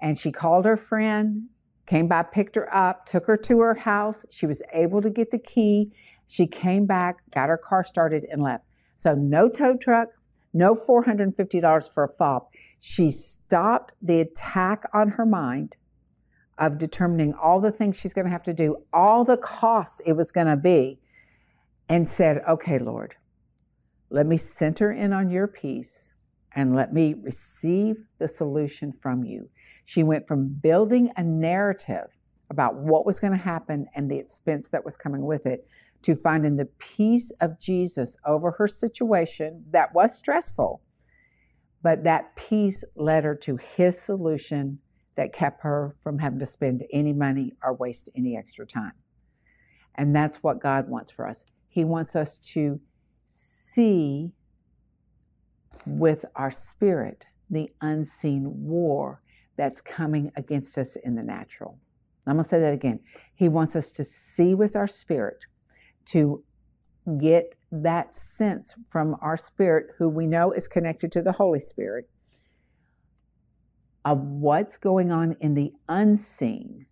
And 0.00 0.18
she 0.18 0.32
called 0.32 0.64
her 0.64 0.76
friend, 0.76 1.48
came 1.86 2.08
by, 2.08 2.22
picked 2.22 2.56
her 2.56 2.74
up, 2.74 3.06
took 3.06 3.26
her 3.26 3.36
to 3.38 3.60
her 3.60 3.74
house. 3.74 4.24
She 4.30 4.46
was 4.46 4.62
able 4.72 5.00
to 5.02 5.10
get 5.10 5.30
the 5.30 5.38
key. 5.38 5.92
She 6.26 6.46
came 6.46 6.86
back, 6.86 7.18
got 7.30 7.48
her 7.48 7.58
car 7.58 7.84
started, 7.84 8.24
and 8.30 8.42
left. 8.42 8.64
So, 8.96 9.14
no 9.14 9.48
tow 9.48 9.76
truck, 9.76 10.08
no 10.52 10.74
$450 10.74 11.92
for 11.92 12.04
a 12.04 12.08
fob. 12.08 12.44
She 12.80 13.10
stopped 13.10 13.92
the 14.02 14.20
attack 14.20 14.84
on 14.92 15.10
her 15.10 15.26
mind 15.26 15.76
of 16.58 16.78
determining 16.78 17.34
all 17.34 17.60
the 17.60 17.72
things 17.72 17.96
she's 17.96 18.12
going 18.12 18.26
to 18.26 18.30
have 18.30 18.42
to 18.44 18.54
do, 18.54 18.76
all 18.92 19.24
the 19.24 19.36
costs 19.36 20.00
it 20.06 20.12
was 20.12 20.30
going 20.30 20.46
to 20.46 20.56
be, 20.56 21.00
and 21.88 22.06
said, 22.06 22.42
Okay, 22.48 22.78
Lord, 22.78 23.14
let 24.10 24.26
me 24.26 24.36
center 24.36 24.92
in 24.92 25.12
on 25.12 25.30
your 25.30 25.46
peace 25.46 26.12
and 26.54 26.74
let 26.74 26.92
me 26.92 27.14
receive 27.14 27.96
the 28.18 28.28
solution 28.28 28.92
from 28.92 29.24
you. 29.24 29.48
She 29.84 30.02
went 30.02 30.28
from 30.28 30.48
building 30.48 31.10
a 31.16 31.22
narrative 31.22 32.06
about 32.50 32.76
what 32.76 33.04
was 33.04 33.18
going 33.18 33.32
to 33.32 33.38
happen 33.38 33.86
and 33.94 34.10
the 34.10 34.18
expense 34.18 34.68
that 34.68 34.84
was 34.84 34.96
coming 34.96 35.24
with 35.24 35.46
it 35.46 35.66
to 36.02 36.14
finding 36.14 36.56
the 36.56 36.68
peace 36.78 37.32
of 37.40 37.58
Jesus 37.58 38.16
over 38.26 38.52
her 38.52 38.68
situation 38.68 39.64
that 39.70 39.94
was 39.94 40.16
stressful. 40.16 40.82
But 41.82 42.04
that 42.04 42.36
peace 42.36 42.84
led 42.94 43.24
her 43.24 43.34
to 43.36 43.56
his 43.56 44.00
solution 44.00 44.78
that 45.16 45.32
kept 45.32 45.62
her 45.62 45.96
from 46.02 46.18
having 46.18 46.38
to 46.40 46.46
spend 46.46 46.84
any 46.92 47.12
money 47.12 47.54
or 47.62 47.74
waste 47.74 48.08
any 48.14 48.36
extra 48.36 48.66
time. 48.66 48.92
And 49.94 50.14
that's 50.14 50.42
what 50.42 50.60
God 50.60 50.88
wants 50.88 51.10
for 51.10 51.26
us. 51.26 51.44
He 51.74 51.82
wants 51.84 52.14
us 52.14 52.38
to 52.52 52.78
see 53.26 54.30
with 55.84 56.24
our 56.36 56.52
spirit 56.52 57.26
the 57.50 57.68
unseen 57.80 58.44
war 58.62 59.20
that's 59.56 59.80
coming 59.80 60.30
against 60.36 60.78
us 60.78 60.94
in 60.94 61.16
the 61.16 61.22
natural. 61.24 61.80
I'm 62.28 62.34
going 62.34 62.44
to 62.44 62.48
say 62.48 62.60
that 62.60 62.74
again. 62.74 63.00
He 63.34 63.48
wants 63.48 63.74
us 63.74 63.90
to 63.94 64.04
see 64.04 64.54
with 64.54 64.76
our 64.76 64.86
spirit, 64.86 65.46
to 66.12 66.44
get 67.20 67.56
that 67.72 68.14
sense 68.14 68.76
from 68.88 69.16
our 69.20 69.36
spirit, 69.36 69.96
who 69.98 70.08
we 70.08 70.28
know 70.28 70.52
is 70.52 70.68
connected 70.68 71.10
to 71.10 71.22
the 71.22 71.32
Holy 71.32 71.58
Spirit, 71.58 72.08
of 74.04 74.20
what's 74.20 74.78
going 74.78 75.10
on 75.10 75.36
in 75.40 75.54
the 75.54 75.72
unseen 75.88 76.86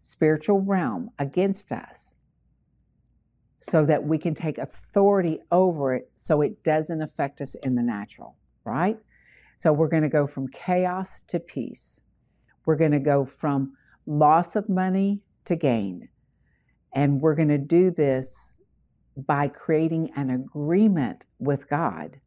spiritual 0.00 0.60
realm 0.60 1.10
against 1.18 1.72
us 1.72 2.14
so 3.60 3.84
that 3.84 4.04
we 4.04 4.18
can 4.18 4.34
take 4.34 4.58
authority 4.58 5.38
over 5.52 5.94
it 5.94 6.10
so 6.16 6.40
it 6.40 6.64
doesn't 6.64 7.02
affect 7.02 7.40
us 7.40 7.54
in 7.62 7.74
the 7.74 7.82
natural, 7.82 8.36
right? 8.64 8.98
So 9.58 9.72
we're 9.72 9.88
going 9.88 10.02
to 10.02 10.08
go 10.08 10.26
from 10.26 10.48
chaos 10.48 11.22
to 11.28 11.38
peace. 11.38 12.00
We're 12.64 12.76
going 12.76 12.92
to 12.92 12.98
go 12.98 13.26
from 13.26 13.74
loss 14.06 14.56
of 14.56 14.68
money 14.68 15.20
to 15.44 15.56
gain. 15.56 16.08
And 16.94 17.20
we're 17.20 17.34
going 17.34 17.48
to 17.48 17.58
do 17.58 17.90
this 17.90 18.58
by 19.16 19.48
creating 19.48 20.10
an 20.16 20.30
agreement 20.30 21.24
with 21.38 21.68
God 21.68 22.20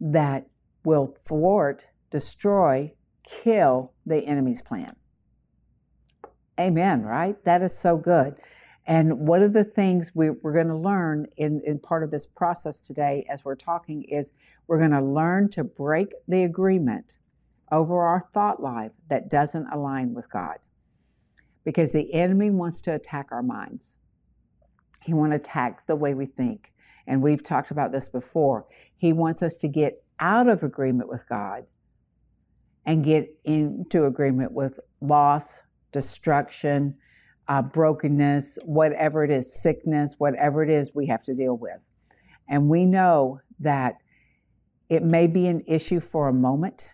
that 0.00 0.46
will 0.84 1.16
thwart, 1.26 1.86
destroy, 2.10 2.92
kill 3.24 3.92
the 4.06 4.24
enemy's 4.24 4.62
plan. 4.62 4.94
Amen, 6.58 7.02
right? 7.02 7.42
That 7.44 7.62
is 7.62 7.76
so 7.76 7.96
good. 7.96 8.34
And 8.88 9.28
one 9.28 9.42
of 9.42 9.52
the 9.52 9.64
things 9.64 10.12
we, 10.14 10.28
are 10.28 10.34
going 10.34 10.68
to 10.68 10.76
learn 10.76 11.26
in, 11.36 11.60
in 11.66 11.78
part 11.78 12.02
of 12.02 12.10
this 12.10 12.26
process 12.26 12.80
today, 12.80 13.26
as 13.28 13.44
we're 13.44 13.54
talking, 13.54 14.02
is 14.04 14.32
we're 14.66 14.78
going 14.78 14.92
to 14.92 15.02
learn 15.02 15.50
to 15.50 15.62
break 15.62 16.14
the 16.26 16.42
agreement 16.44 17.18
over 17.70 18.00
our 18.00 18.22
thought 18.32 18.62
life 18.62 18.92
that 19.10 19.28
doesn't 19.28 19.66
align 19.70 20.14
with 20.14 20.32
God. 20.32 20.56
Because 21.64 21.92
the 21.92 22.14
enemy 22.14 22.48
wants 22.48 22.80
to 22.80 22.94
attack 22.94 23.26
our 23.30 23.42
minds, 23.42 23.98
he 25.02 25.12
wants 25.12 25.32
to 25.32 25.36
attack 25.36 25.86
the 25.86 25.94
way 25.94 26.14
we 26.14 26.24
think. 26.24 26.72
And 27.06 27.22
we've 27.22 27.44
talked 27.44 27.70
about 27.70 27.92
this 27.92 28.08
before. 28.08 28.66
He 28.96 29.12
wants 29.12 29.42
us 29.42 29.56
to 29.56 29.68
get 29.68 30.02
out 30.18 30.48
of 30.48 30.62
agreement 30.62 31.10
with 31.10 31.28
God 31.28 31.66
and 32.86 33.04
get 33.04 33.28
into 33.44 34.06
agreement 34.06 34.52
with 34.52 34.80
loss, 35.02 35.60
destruction, 35.92 36.96
uh, 37.48 37.62
brokenness, 37.62 38.58
whatever 38.64 39.24
it 39.24 39.30
is, 39.30 39.52
sickness, 39.52 40.14
whatever 40.18 40.62
it 40.62 40.70
is 40.70 40.90
we 40.94 41.06
have 41.06 41.22
to 41.22 41.34
deal 41.34 41.56
with. 41.56 41.78
And 42.48 42.68
we 42.68 42.84
know 42.84 43.40
that 43.60 43.96
it 44.88 45.02
may 45.02 45.26
be 45.26 45.46
an 45.46 45.62
issue 45.66 46.00
for 46.00 46.28
a 46.28 46.32
moment, 46.32 46.90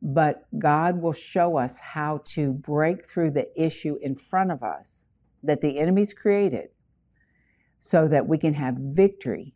but 0.00 0.46
God 0.58 1.00
will 1.00 1.12
show 1.12 1.56
us 1.56 1.78
how 1.78 2.22
to 2.26 2.52
break 2.52 3.08
through 3.08 3.32
the 3.32 3.48
issue 3.60 3.96
in 4.00 4.14
front 4.14 4.52
of 4.52 4.62
us 4.62 5.06
that 5.42 5.60
the 5.60 5.78
enemy's 5.78 6.12
created 6.12 6.68
so 7.80 8.08
that 8.08 8.26
we 8.26 8.38
can 8.38 8.54
have 8.54 8.74
victory 8.74 9.54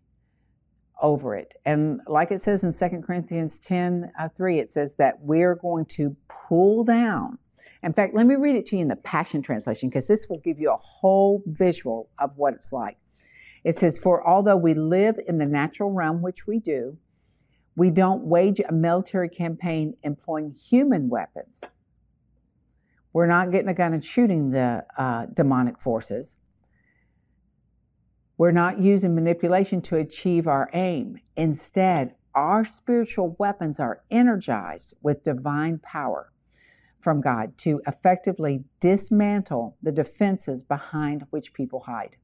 over 1.00 1.34
it. 1.34 1.54
And 1.64 2.00
like 2.06 2.30
it 2.30 2.40
says 2.40 2.62
in 2.62 2.72
2 2.72 3.02
Corinthians 3.04 3.58
10 3.58 4.12
uh, 4.18 4.28
3, 4.36 4.60
it 4.60 4.70
says 4.70 4.96
that 4.96 5.20
we're 5.20 5.56
going 5.56 5.84
to 5.86 6.16
pull 6.28 6.84
down 6.84 7.38
in 7.82 7.92
fact, 7.92 8.14
let 8.14 8.26
me 8.26 8.36
read 8.36 8.54
it 8.54 8.66
to 8.66 8.76
you 8.76 8.82
in 8.82 8.88
the 8.88 8.96
Passion 8.96 9.42
Translation 9.42 9.88
because 9.88 10.06
this 10.06 10.28
will 10.28 10.38
give 10.38 10.60
you 10.60 10.70
a 10.70 10.76
whole 10.76 11.42
visual 11.46 12.08
of 12.18 12.30
what 12.36 12.54
it's 12.54 12.72
like. 12.72 12.96
It 13.64 13.74
says, 13.74 13.98
For 13.98 14.26
although 14.26 14.56
we 14.56 14.74
live 14.74 15.18
in 15.26 15.38
the 15.38 15.46
natural 15.46 15.90
realm, 15.90 16.22
which 16.22 16.46
we 16.46 16.60
do, 16.60 16.98
we 17.74 17.90
don't 17.90 18.24
wage 18.24 18.60
a 18.60 18.72
military 18.72 19.28
campaign 19.28 19.94
employing 20.02 20.52
human 20.52 21.08
weapons. 21.08 21.62
We're 23.12 23.26
not 23.26 23.50
getting 23.50 23.68
a 23.68 23.74
gun 23.74 23.92
and 23.94 24.04
shooting 24.04 24.50
the 24.50 24.84
uh, 24.96 25.26
demonic 25.32 25.80
forces. 25.80 26.36
We're 28.38 28.52
not 28.52 28.80
using 28.80 29.14
manipulation 29.14 29.82
to 29.82 29.96
achieve 29.96 30.46
our 30.46 30.70
aim. 30.72 31.18
Instead, 31.36 32.14
our 32.34 32.64
spiritual 32.64 33.36
weapons 33.38 33.78
are 33.78 34.02
energized 34.10 34.94
with 35.02 35.22
divine 35.22 35.78
power 35.78 36.31
from 37.02 37.20
God 37.20 37.58
to 37.58 37.80
effectively 37.86 38.64
dismantle 38.80 39.76
the 39.82 39.92
defenses 39.92 40.62
behind 40.62 41.26
which 41.30 41.52
people 41.52 41.80
hide. 41.80 42.16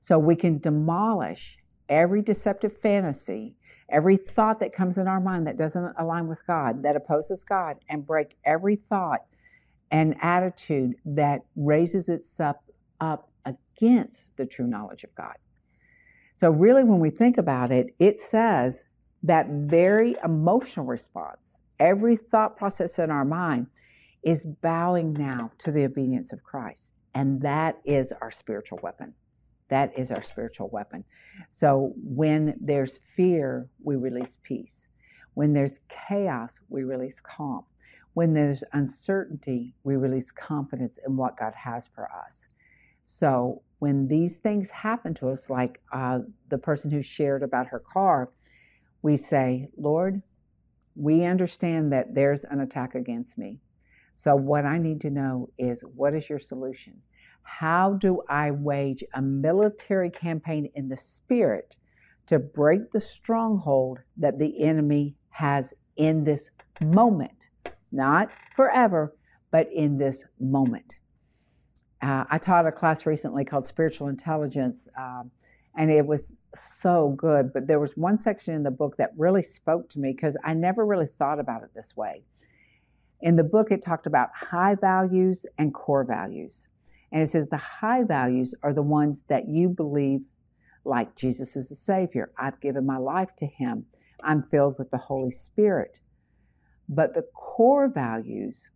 So 0.00 0.18
we 0.18 0.36
can 0.36 0.58
demolish 0.58 1.58
every 1.88 2.22
deceptive 2.22 2.76
fantasy, 2.76 3.54
every 3.88 4.16
thought 4.16 4.60
that 4.60 4.72
comes 4.72 4.98
in 4.98 5.08
our 5.08 5.20
mind 5.20 5.46
that 5.46 5.58
doesn't 5.58 5.94
align 5.98 6.28
with 6.28 6.46
God, 6.46 6.82
that 6.84 6.96
opposes 6.96 7.44
God, 7.44 7.76
and 7.88 8.06
break 8.06 8.36
every 8.44 8.76
thought 8.76 9.20
and 9.90 10.16
attitude 10.22 10.94
that 11.04 11.40
raises 11.54 12.08
itself 12.08 12.56
up 13.00 13.30
against 13.44 14.24
the 14.36 14.46
true 14.46 14.66
knowledge 14.66 15.04
of 15.04 15.14
God. 15.14 15.34
So, 16.34 16.50
really, 16.50 16.82
when 16.82 16.98
we 16.98 17.10
think 17.10 17.36
about 17.36 17.70
it, 17.70 17.94
it 17.98 18.18
says 18.18 18.84
that 19.22 19.48
very 19.48 20.16
emotional 20.24 20.86
response 20.86 21.58
every 21.82 22.16
thought 22.16 22.56
process 22.56 22.98
in 23.00 23.10
our 23.10 23.24
mind 23.24 23.66
is 24.22 24.46
bowing 24.62 25.12
now 25.12 25.50
to 25.58 25.72
the 25.72 25.84
obedience 25.84 26.32
of 26.32 26.44
Christ. 26.44 26.86
And 27.12 27.42
that 27.42 27.80
is 27.84 28.12
our 28.22 28.30
spiritual 28.30 28.78
weapon. 28.82 29.14
That 29.68 29.98
is 29.98 30.12
our 30.12 30.22
spiritual 30.22 30.68
weapon. 30.68 31.04
So 31.50 31.92
when 31.96 32.54
there's 32.60 33.00
fear, 33.16 33.68
we 33.82 33.96
release 33.96 34.38
peace. 34.42 34.86
When 35.34 35.52
there's 35.52 35.80
chaos, 35.88 36.60
we 36.68 36.84
release 36.84 37.20
calm. 37.20 37.64
When 38.14 38.32
there's 38.32 38.62
uncertainty, 38.72 39.74
we 39.82 39.96
release 39.96 40.30
confidence 40.30 40.98
in 41.04 41.16
what 41.16 41.36
God 41.36 41.54
has 41.54 41.88
for 41.88 42.08
us. 42.26 42.46
So 43.04 43.62
when 43.80 44.06
these 44.06 44.36
things 44.36 44.70
happen 44.70 45.14
to 45.14 45.30
us, 45.30 45.50
like 45.50 45.80
uh, 45.92 46.20
the 46.48 46.58
person 46.58 46.90
who 46.90 47.02
shared 47.02 47.42
about 47.42 47.66
her 47.68 47.80
car, 47.80 48.30
we 49.00 49.16
say, 49.16 49.68
Lord, 49.76 50.22
we 50.94 51.24
understand 51.24 51.92
that 51.92 52.14
there's 52.14 52.44
an 52.44 52.60
attack 52.60 52.94
against 52.94 53.38
me. 53.38 53.58
So, 54.14 54.36
what 54.36 54.64
I 54.64 54.78
need 54.78 55.00
to 55.02 55.10
know 55.10 55.48
is 55.58 55.82
what 55.94 56.14
is 56.14 56.28
your 56.28 56.38
solution? 56.38 56.94
How 57.42 57.94
do 57.94 58.22
I 58.28 58.50
wage 58.50 59.02
a 59.14 59.22
military 59.22 60.10
campaign 60.10 60.70
in 60.74 60.88
the 60.88 60.96
spirit 60.96 61.76
to 62.26 62.38
break 62.38 62.92
the 62.92 63.00
stronghold 63.00 63.98
that 64.16 64.38
the 64.38 64.62
enemy 64.62 65.16
has 65.30 65.74
in 65.96 66.24
this 66.24 66.50
moment, 66.80 67.48
not 67.90 68.30
forever, 68.54 69.14
but 69.50 69.70
in 69.72 69.98
this 69.98 70.24
moment. 70.40 70.96
Uh, 72.00 72.24
I 72.30 72.38
taught 72.38 72.66
a 72.66 72.72
class 72.72 73.06
recently 73.06 73.44
called 73.44 73.66
Spiritual 73.66 74.08
Intelligence, 74.08 74.88
um, 74.98 75.30
and 75.76 75.90
it 75.90 76.06
was 76.06 76.34
so 76.54 77.14
good. 77.16 77.52
But 77.52 77.66
there 77.66 77.80
was 77.80 77.96
one 77.96 78.18
section 78.18 78.54
in 78.54 78.62
the 78.62 78.70
book 78.70 78.96
that 78.98 79.10
really 79.16 79.42
spoke 79.42 79.88
to 79.90 79.98
me 79.98 80.12
because 80.12 80.36
I 80.44 80.54
never 80.54 80.84
really 80.84 81.06
thought 81.06 81.40
about 81.40 81.62
it 81.62 81.70
this 81.74 81.96
way. 81.96 82.24
In 83.20 83.36
the 83.36 83.44
book, 83.44 83.70
it 83.70 83.82
talked 83.82 84.06
about 84.06 84.30
high 84.34 84.74
values 84.74 85.46
and 85.56 85.72
core 85.72 86.04
values. 86.04 86.66
And 87.10 87.22
it 87.22 87.28
says 87.28 87.48
the 87.48 87.56
high 87.56 88.02
values 88.02 88.54
are 88.62 88.72
the 88.72 88.82
ones 88.82 89.24
that 89.28 89.48
you 89.48 89.68
believe, 89.68 90.22
like 90.84 91.14
Jesus 91.14 91.56
is 91.56 91.68
the 91.68 91.74
Savior. 91.74 92.32
I've 92.38 92.60
given 92.60 92.84
my 92.84 92.96
life 92.96 93.30
to 93.38 93.46
Him. 93.46 93.86
I'm 94.22 94.42
filled 94.42 94.76
with 94.78 94.90
the 94.90 94.98
Holy 94.98 95.30
Spirit. 95.30 96.00
But 96.88 97.14
the 97.14 97.24
core 97.34 97.88
values 97.88 98.68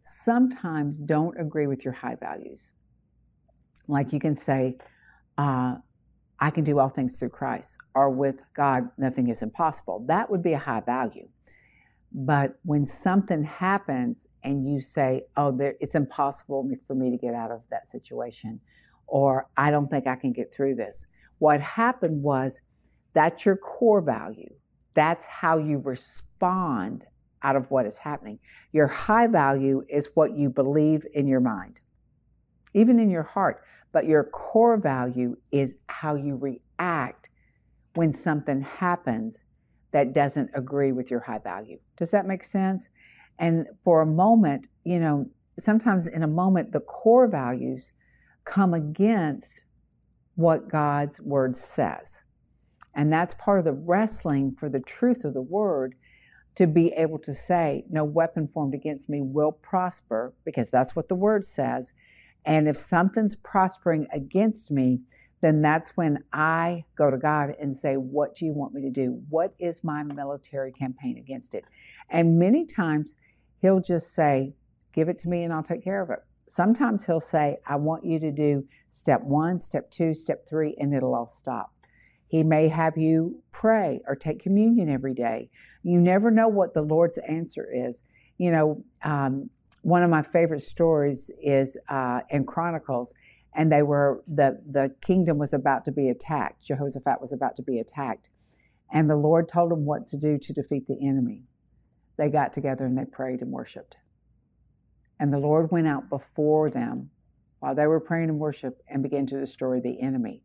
sometimes 0.00 1.00
don't 1.00 1.38
agree 1.38 1.66
with 1.66 1.84
your 1.84 1.94
high 1.94 2.16
values. 2.16 2.70
Like 3.86 4.12
you 4.12 4.20
can 4.20 4.34
say, 4.34 4.78
uh, 5.36 5.76
I 6.40 6.50
can 6.50 6.64
do 6.64 6.78
all 6.78 6.88
things 6.88 7.18
through 7.18 7.30
Christ, 7.30 7.76
or 7.94 8.10
with 8.10 8.40
God, 8.54 8.88
nothing 8.96 9.28
is 9.28 9.42
impossible. 9.42 10.04
That 10.08 10.30
would 10.30 10.42
be 10.42 10.54
a 10.54 10.58
high 10.58 10.80
value. 10.80 11.28
But 12.12 12.58
when 12.64 12.86
something 12.86 13.44
happens 13.44 14.26
and 14.42 14.66
you 14.66 14.80
say, 14.80 15.24
oh, 15.36 15.52
there, 15.52 15.74
it's 15.80 15.94
impossible 15.94 16.68
for 16.86 16.94
me 16.94 17.10
to 17.10 17.16
get 17.16 17.34
out 17.34 17.50
of 17.50 17.62
that 17.70 17.88
situation, 17.88 18.60
or 19.06 19.48
I 19.56 19.70
don't 19.70 19.88
think 19.88 20.06
I 20.06 20.16
can 20.16 20.32
get 20.32 20.52
through 20.52 20.76
this, 20.76 21.04
what 21.38 21.60
happened 21.60 22.22
was 22.22 22.60
that's 23.12 23.44
your 23.44 23.56
core 23.56 24.00
value. 24.00 24.52
That's 24.94 25.26
how 25.26 25.58
you 25.58 25.78
respond 25.78 27.04
out 27.42 27.56
of 27.56 27.70
what 27.70 27.86
is 27.86 27.98
happening. 27.98 28.38
Your 28.72 28.86
high 28.86 29.26
value 29.26 29.82
is 29.88 30.08
what 30.14 30.36
you 30.36 30.48
believe 30.50 31.06
in 31.14 31.26
your 31.26 31.40
mind, 31.40 31.80
even 32.74 32.98
in 32.98 33.10
your 33.10 33.22
heart. 33.22 33.62
But 33.92 34.06
your 34.06 34.24
core 34.24 34.76
value 34.76 35.36
is 35.50 35.76
how 35.86 36.14
you 36.14 36.36
react 36.36 37.28
when 37.94 38.12
something 38.12 38.62
happens 38.62 39.44
that 39.92 40.12
doesn't 40.12 40.50
agree 40.54 40.92
with 40.92 41.10
your 41.10 41.20
high 41.20 41.38
value. 41.38 41.78
Does 41.96 42.10
that 42.12 42.26
make 42.26 42.44
sense? 42.44 42.88
And 43.38 43.66
for 43.82 44.02
a 44.02 44.06
moment, 44.06 44.68
you 44.84 45.00
know, 45.00 45.26
sometimes 45.58 46.06
in 46.06 46.22
a 46.22 46.28
moment, 46.28 46.72
the 46.72 46.80
core 46.80 47.26
values 47.26 47.92
come 48.44 48.74
against 48.74 49.64
what 50.36 50.68
God's 50.68 51.20
word 51.20 51.56
says. 51.56 52.22
And 52.94 53.12
that's 53.12 53.34
part 53.34 53.58
of 53.58 53.64
the 53.64 53.72
wrestling 53.72 54.56
for 54.58 54.68
the 54.68 54.80
truth 54.80 55.24
of 55.24 55.34
the 55.34 55.42
word 55.42 55.94
to 56.56 56.66
be 56.66 56.88
able 56.88 57.18
to 57.20 57.34
say, 57.34 57.84
No 57.90 58.04
weapon 58.04 58.48
formed 58.48 58.74
against 58.74 59.08
me 59.08 59.20
will 59.20 59.52
prosper, 59.52 60.34
because 60.44 60.70
that's 60.70 60.96
what 60.96 61.08
the 61.08 61.14
word 61.14 61.44
says. 61.44 61.92
And 62.44 62.68
if 62.68 62.76
something's 62.76 63.36
prospering 63.36 64.06
against 64.12 64.70
me, 64.70 65.00
then 65.42 65.62
that's 65.62 65.90
when 65.96 66.22
I 66.32 66.84
go 66.96 67.10
to 67.10 67.16
God 67.16 67.54
and 67.60 67.74
say, 67.74 67.94
What 67.94 68.34
do 68.34 68.44
you 68.44 68.52
want 68.52 68.74
me 68.74 68.82
to 68.82 68.90
do? 68.90 69.22
What 69.28 69.54
is 69.58 69.82
my 69.82 70.02
military 70.02 70.72
campaign 70.72 71.16
against 71.18 71.54
it? 71.54 71.64
And 72.10 72.38
many 72.38 72.66
times 72.66 73.16
He'll 73.60 73.80
just 73.80 74.14
say, 74.14 74.54
Give 74.92 75.08
it 75.08 75.18
to 75.20 75.28
me 75.28 75.44
and 75.44 75.52
I'll 75.52 75.62
take 75.62 75.84
care 75.84 76.02
of 76.02 76.10
it. 76.10 76.18
Sometimes 76.46 77.06
He'll 77.06 77.20
say, 77.20 77.58
I 77.66 77.76
want 77.76 78.04
you 78.04 78.18
to 78.18 78.30
do 78.30 78.66
step 78.90 79.22
one, 79.22 79.58
step 79.58 79.90
two, 79.90 80.14
step 80.14 80.46
three, 80.48 80.74
and 80.78 80.94
it'll 80.94 81.14
all 81.14 81.30
stop. 81.30 81.72
He 82.26 82.42
may 82.42 82.68
have 82.68 82.96
you 82.96 83.42
pray 83.50 84.00
or 84.06 84.14
take 84.14 84.40
communion 84.40 84.88
every 84.88 85.14
day. 85.14 85.50
You 85.82 85.98
never 85.98 86.30
know 86.30 86.48
what 86.48 86.74
the 86.74 86.82
Lord's 86.82 87.18
answer 87.28 87.68
is. 87.72 88.02
You 88.38 88.52
know, 88.52 88.84
um, 89.02 89.50
one 89.82 90.02
of 90.02 90.10
my 90.10 90.22
favorite 90.22 90.62
stories 90.62 91.30
is 91.42 91.76
uh, 91.88 92.20
in 92.30 92.44
Chronicles 92.44 93.14
and 93.54 93.70
they 93.70 93.82
were 93.82 94.22
the 94.28 94.60
the 94.70 94.94
kingdom 95.02 95.38
was 95.38 95.52
about 95.52 95.84
to 95.84 95.92
be 95.92 96.08
attacked. 96.08 96.64
Jehoshaphat 96.66 97.20
was 97.20 97.32
about 97.32 97.56
to 97.56 97.62
be 97.62 97.78
attacked, 97.78 98.28
and 98.92 99.08
the 99.08 99.16
Lord 99.16 99.48
told 99.48 99.70
them 99.70 99.84
what 99.84 100.06
to 100.08 100.16
do 100.16 100.38
to 100.38 100.52
defeat 100.52 100.86
the 100.86 100.98
enemy. 101.06 101.44
They 102.16 102.28
got 102.28 102.52
together 102.52 102.84
and 102.84 102.96
they 102.96 103.04
prayed 103.04 103.40
and 103.40 103.50
worshipped, 103.50 103.96
and 105.18 105.32
the 105.32 105.38
Lord 105.38 105.70
went 105.70 105.88
out 105.88 106.08
before 106.08 106.70
them 106.70 107.10
while 107.58 107.74
they 107.74 107.86
were 107.86 108.00
praying 108.00 108.30
and 108.30 108.38
worship 108.38 108.80
and 108.88 109.02
began 109.02 109.26
to 109.26 109.40
destroy 109.40 109.80
the 109.80 110.00
enemy. 110.00 110.42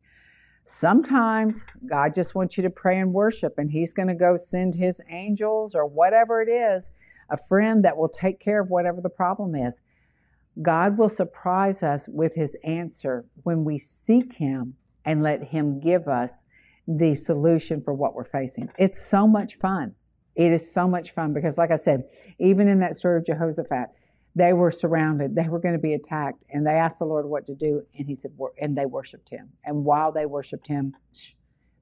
Sometimes 0.65 1.63
God 1.88 2.13
just 2.13 2.34
wants 2.34 2.58
you 2.58 2.63
to 2.63 2.71
pray 2.71 2.98
and 2.98 3.13
worship, 3.13 3.54
and 3.58 3.69
He's 3.69 3.93
going 3.93 4.08
to 4.08 4.15
go 4.15 4.36
send 4.36 4.76
His 4.76 5.00
angels 5.10 5.76
or 5.76 5.86
whatever 5.86 6.41
it 6.41 6.50
is, 6.50 6.89
a 7.29 7.38
friend 7.38 7.83
that 7.83 7.97
will 7.97 8.09
take 8.09 8.39
care 8.39 8.61
of 8.61 8.69
whatever 8.69 9.01
the 9.01 9.09
problem 9.09 9.55
is. 9.55 9.81
God 10.61 10.97
will 10.97 11.09
surprise 11.09 11.83
us 11.83 12.07
with 12.07 12.33
his 12.35 12.55
answer 12.63 13.25
when 13.43 13.65
we 13.65 13.77
seek 13.77 14.35
him 14.35 14.75
and 15.03 15.21
let 15.21 15.43
him 15.43 15.79
give 15.79 16.07
us 16.07 16.43
the 16.88 17.15
solution 17.15 17.81
for 17.81 17.93
what 17.93 18.13
we're 18.15 18.23
facing. 18.23 18.69
It's 18.77 19.05
so 19.05 19.27
much 19.27 19.55
fun. 19.55 19.95
It 20.35 20.51
is 20.51 20.73
so 20.73 20.88
much 20.88 21.11
fun 21.11 21.33
because, 21.33 21.57
like 21.57 21.71
I 21.71 21.77
said, 21.77 22.03
even 22.39 22.67
in 22.67 22.79
that 22.79 22.95
story 22.95 23.17
of 23.17 23.25
Jehoshaphat, 23.25 23.88
they 24.35 24.51
were 24.51 24.71
surrounded. 24.71 25.33
They 25.33 25.47
were 25.47 25.59
going 25.59 25.75
to 25.75 25.79
be 25.79 25.93
attacked, 25.93 26.43
and 26.49 26.67
they 26.67 26.73
asked 26.73 26.99
the 26.99 27.05
Lord 27.05 27.25
what 27.25 27.47
to 27.47 27.55
do, 27.55 27.83
and 27.97 28.07
He 28.07 28.15
said, 28.15 28.31
and 28.59 28.77
they 28.77 28.85
worshipped 28.85 29.29
Him. 29.29 29.49
And 29.63 29.85
while 29.85 30.11
they 30.11 30.25
worshipped 30.25 30.67
Him, 30.67 30.93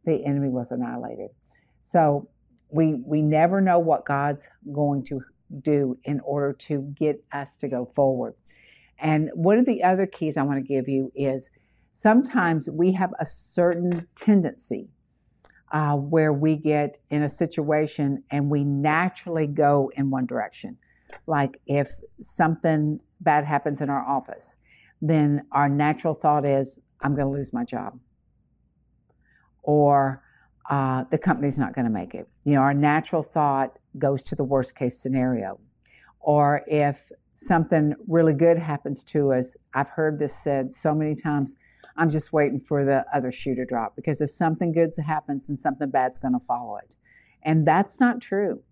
the 0.06 0.24
enemy 0.24 0.50
was 0.50 0.72
annihilated. 0.72 1.32
So 1.82 2.30
we 2.70 2.94
we 2.94 3.22
never 3.22 3.60
know 3.60 3.80
what 3.80 4.06
God's 4.06 4.48
going 4.72 5.04
to 5.06 5.22
do 5.62 5.98
in 6.04 6.20
order 6.22 6.54
to 6.54 6.82
get 6.82 7.24
us 7.32 7.56
to 7.58 7.68
go 7.68 7.86
forward. 7.86 8.36
And 9.00 9.30
one 9.34 9.58
of 9.58 9.66
the 9.66 9.84
other 9.84 10.06
keys 10.06 10.38
I 10.38 10.44
want 10.44 10.60
to 10.60 10.68
give 10.68 10.88
you 10.88 11.12
is 11.16 11.50
sometimes 11.94 12.70
we 12.70 12.94
have 12.94 13.14
a 13.20 13.26
certain 13.26 14.08
tendency 14.16 14.90
uh, 15.72 15.96
where 15.96 16.32
we 16.32 16.56
get 16.56 17.00
in 17.10 17.24
a 17.24 17.30
situation 17.30 18.24
and 18.30 18.50
we 18.50 18.64
naturally 18.64 19.48
go 19.48 19.92
in 19.96 20.10
one 20.10 20.26
direction. 20.26 20.78
Like 21.28 21.60
if 21.66 21.92
something 22.22 23.00
bad 23.22 23.46
happens 23.46 23.82
in 23.82 23.90
our 23.90 24.06
office, 24.06 24.56
then 25.02 25.46
our 25.52 25.68
natural 25.68 26.14
thought 26.14 26.46
is, 26.46 26.80
I'm 27.02 27.16
going 27.16 27.28
to 27.28 27.34
lose 27.34 27.52
my 27.52 27.66
job. 27.66 28.00
Or 29.64 30.24
uh, 30.70 31.04
the 31.10 31.18
company's 31.18 31.58
not 31.58 31.74
going 31.74 31.86
to 31.86 31.92
make 31.92 32.14
it. 32.14 32.28
You 32.44 32.54
know, 32.56 32.62
our 32.62 32.74
natural 32.74 33.24
thought 33.24 33.78
goes 33.98 34.22
to 34.24 34.36
the 34.36 34.44
worst 34.44 34.76
case 34.76 35.00
scenario. 35.00 35.60
Or 36.20 36.64
if 36.68 37.12
something 37.34 37.96
really 38.08 38.34
good 38.34 38.58
happens 38.58 39.04
to 39.04 39.34
us, 39.34 39.56
I've 39.74 39.90
heard 39.90 40.20
this 40.20 40.36
said 40.36 40.74
so 40.74 40.94
many 40.96 41.16
times. 41.16 41.56
I'm 41.98 42.10
just 42.10 42.32
waiting 42.34 42.60
for 42.60 42.86
the 42.86 43.06
other 43.14 43.32
shoe 43.32 43.56
to 43.56 43.66
drop 43.66 43.96
because 43.96 44.22
if 44.22 44.32
something 44.32 44.72
good 44.72 44.92
happens, 45.06 45.48
then 45.48 45.58
something 45.58 45.90
bad's 45.90 46.18
going 46.18 46.34
to 46.34 46.46
follow 46.46 46.78
it. 46.78 46.96
And 47.44 47.68
that's 47.68 48.00
not 48.00 48.22
true. 48.22 48.64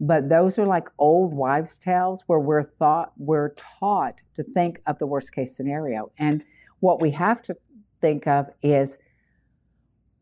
But 0.00 0.28
those 0.28 0.58
are 0.58 0.66
like 0.66 0.88
old 0.98 1.32
wives' 1.32 1.78
tales 1.78 2.24
where 2.26 2.40
we're 2.40 2.64
thought 2.64 3.12
we're 3.16 3.54
taught 3.54 4.16
to 4.34 4.42
think 4.42 4.82
of 4.86 4.98
the 4.98 5.06
worst 5.06 5.32
case 5.32 5.56
scenario. 5.56 6.10
And 6.18 6.44
what 6.80 7.00
we 7.00 7.12
have 7.12 7.40
to 7.42 7.56
think 8.00 8.26
of 8.26 8.48
is 8.62 8.98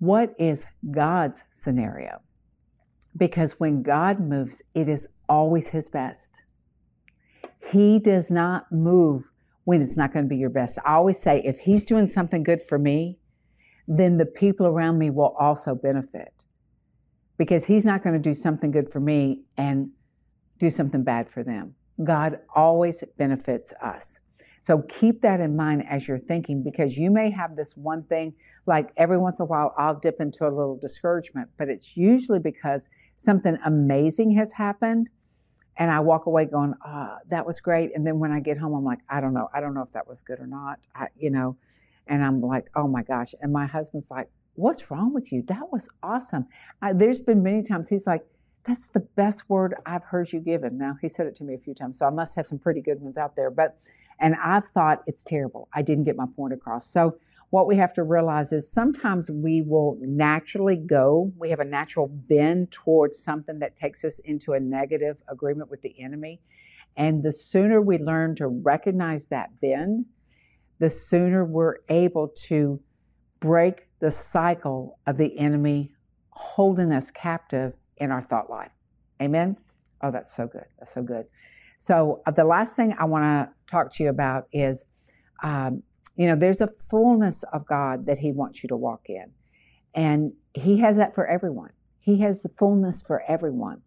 what 0.05 0.35
is 0.39 0.67
God's 0.91 1.43
scenario? 1.51 2.21
Because 3.17 3.53
when 3.53 3.83
God 3.83 4.21
moves, 4.21 4.61
it 4.75 4.89
is 4.89 5.07
always 5.29 5.69
his 5.69 5.89
best. 5.89 6.43
He 7.71 7.99
does 7.99 8.31
not 8.31 8.71
move 8.71 9.25
when 9.65 9.81
it's 9.81 9.97
not 9.97 10.13
going 10.13 10.27
to 10.27 10.29
be 10.29 10.37
your 10.37 10.51
best. 10.51 10.79
I 10.85 10.95
always 10.95 11.19
say 11.19 11.41
if 11.45 11.59
He's 11.59 11.85
doing 11.85 12.07
something 12.07 12.43
good 12.43 12.61
for 12.61 12.79
me, 12.79 13.19
then 13.89 14.19
the 14.19 14.27
people 14.27 14.67
around 14.67 14.99
me 14.99 15.11
will 15.11 15.35
also 15.39 15.75
benefit 15.75 16.33
because 17.39 17.65
He's 17.65 17.85
not 17.85 18.03
going 18.03 18.15
to 18.15 18.21
do 18.21 18.35
something 18.35 18.71
good 18.71 18.91
for 18.93 19.01
me 19.01 19.45
and 19.57 19.91
do 20.59 20.71
something 20.71 21.03
bad 21.03 21.31
for 21.31 21.43
them. 21.43 21.75
God 22.03 22.41
always 22.55 23.03
benefits 23.17 23.73
us. 23.83 24.19
So 24.65 24.79
keep 24.89 25.21
that 25.21 25.41
in 25.41 25.57
mind 25.57 25.85
as 25.91 26.09
you're 26.09 26.19
thinking 26.19 26.63
because 26.63 26.97
you 26.97 27.11
may 27.11 27.31
have 27.31 27.55
this 27.55 27.77
one 27.77 28.03
thing, 28.05 28.33
like 28.65 28.95
every 28.97 29.19
once 29.19 29.39
in 29.39 29.43
a 29.43 29.47
while, 29.47 29.75
I'll 29.77 29.95
dip 30.01 30.23
into 30.23 30.45
a 30.45 30.49
little 30.49 30.79
discouragement, 30.79 31.51
but 31.59 31.69
it's 31.69 31.99
usually 31.99 32.39
because 32.39 32.89
something 33.19 33.59
amazing 33.67 34.35
has 34.39 34.55
happened 34.55 35.11
and 35.77 35.91
I 35.91 36.01
walk 36.01 36.25
away 36.25 36.47
going, 36.47 36.73
oh, 36.83 37.17
that 37.29 37.45
was 37.45 37.61
great. 37.61 37.91
And 37.95 38.07
then 38.07 38.19
when 38.19 38.33
I 38.33 38.41
get 38.41 38.57
home, 38.57 38.73
I'm 38.73 38.85
like, 38.85 39.01
I 39.07 39.21
don't 39.21 39.35
know. 39.35 39.51
I 39.53 39.61
don't 39.61 39.75
know 39.75 39.83
if 39.83 39.93
that 39.93 40.09
was 40.09 40.23
good 40.23 40.41
or 40.41 40.47
not. 40.47 40.79
I, 40.95 41.09
you 41.19 41.29
know, 41.29 41.59
and 42.07 42.25
I'm 42.25 42.41
like, 42.41 42.71
oh 42.75 42.89
my 42.89 43.03
gosh. 43.03 43.35
And 43.43 43.53
my 43.53 43.67
husband's 43.67 44.11
like, 44.11 44.31
what's 44.55 44.91
wrong 44.91 45.13
with 45.13 45.31
you? 45.31 45.43
That 45.43 45.71
was 45.73 45.91
awesome. 46.03 46.47
I, 46.81 46.95
there's 46.95 47.21
been 47.21 47.43
many 47.43 47.65
times 47.65 47.91
he's 47.91 48.07
like, 48.07 48.25
that's 48.65 48.87
the 48.87 49.01
best 49.01 49.43
word 49.51 49.75
I've 49.85 50.05
heard 50.05 50.33
you 50.33 50.41
give 50.41 50.65
him. 50.65 50.79
Now 50.79 50.97
he 51.03 51.11
said 51.11 51.27
it 51.27 51.37
to 51.37 51.45
me 51.45 51.53
a 51.53 51.59
few 51.59 51.75
times, 51.75 51.99
so 51.99 52.07
I 52.07 52.11
must 52.11 52.35
have 52.37 52.47
some 52.47 52.59
pretty 52.59 52.81
good 52.81 52.99
ones 53.03 53.19
out 53.19 53.37
there. 53.37 53.51
But, 53.51 53.77
and 54.19 54.35
I've 54.43 54.67
thought 54.69 55.03
it's 55.07 55.25
terrible. 55.25 55.69
I 55.75 55.83
didn't 55.83 56.05
get 56.05 56.17
my 56.17 56.27
point 56.37 56.53
across. 56.53 56.91
So 56.91 57.17
what 57.51 57.67
we 57.67 57.77
have 57.77 57.95
to 57.95 58.03
realize 58.03 58.53
is 58.53 58.71
sometimes 58.71 59.31
we 59.31 59.63
will 59.63 59.97
naturally 60.01 60.77
go, 60.77 61.33
we 61.39 61.51
have 61.51 61.61
a 61.61 61.65
natural 61.65 62.09
bend 62.09 62.73
towards 62.73 63.19
something 63.23 63.61
that 63.61 63.77
takes 63.77 64.05
us 64.05 64.19
into 64.25 64.55
a 64.55 64.61
negative 64.61 65.19
agreement 65.29 65.71
with 65.71 65.83
the 65.83 65.95
enemy. 66.03 66.41
And 66.97 67.23
the 67.23 67.33
sooner 67.33 67.81
we 67.81 67.99
learn 67.99 68.35
to 68.37 68.49
recognize 68.49 69.29
that 69.29 69.61
bend, 69.61 70.07
the 70.79 70.91
sooner 70.91 71.45
we're 71.45 71.77
able 71.89 72.29
to 72.47 72.81
break 73.41 73.89
the 74.01 74.11
cycle 74.11 74.99
of 75.07 75.17
the 75.17 75.39
enemy 75.39 75.93
holding 76.31 76.93
us 76.93 77.11
captive 77.11 77.75
in 77.97 78.11
our 78.11 78.23
thought 78.23 78.51
life. 78.51 78.73
Amen? 79.23 79.57
Oh, 80.03 80.11
that's 80.11 80.35
so 80.35 80.47
good. 80.47 80.67
That's 80.79 80.93
so 80.93 81.03
good. 81.03 81.27
So, 81.79 82.23
uh, 82.27 82.31
the 82.31 82.45
last 82.45 82.77
thing 82.77 82.95
I 82.99 83.05
want 83.05 83.25
to 83.25 83.49
talk 83.71 83.93
to 83.95 84.03
you 84.03 84.09
about 84.09 84.47
is 84.53 84.85
um, 85.43 85.83
you 86.17 86.29
know, 86.29 86.37
there's 86.37 86.61
a 86.61 86.69
fullness 86.69 87.45
of 87.53 87.67
God 87.67 88.07
that 88.07 88.19
He 88.19 88.33
wants 88.33 88.63
you 88.63 88.69
to 88.69 88.77
walk 88.77 89.03
in. 89.07 89.33
And 89.95 90.33
He 90.55 90.79
has 90.79 90.97
that 90.97 91.15
for 91.15 91.27
everyone. 91.27 91.71
He 91.99 92.21
has 92.21 92.43
the 92.43 92.49
fullness 92.49 93.03
for 93.03 93.23
everyone. 93.29 93.83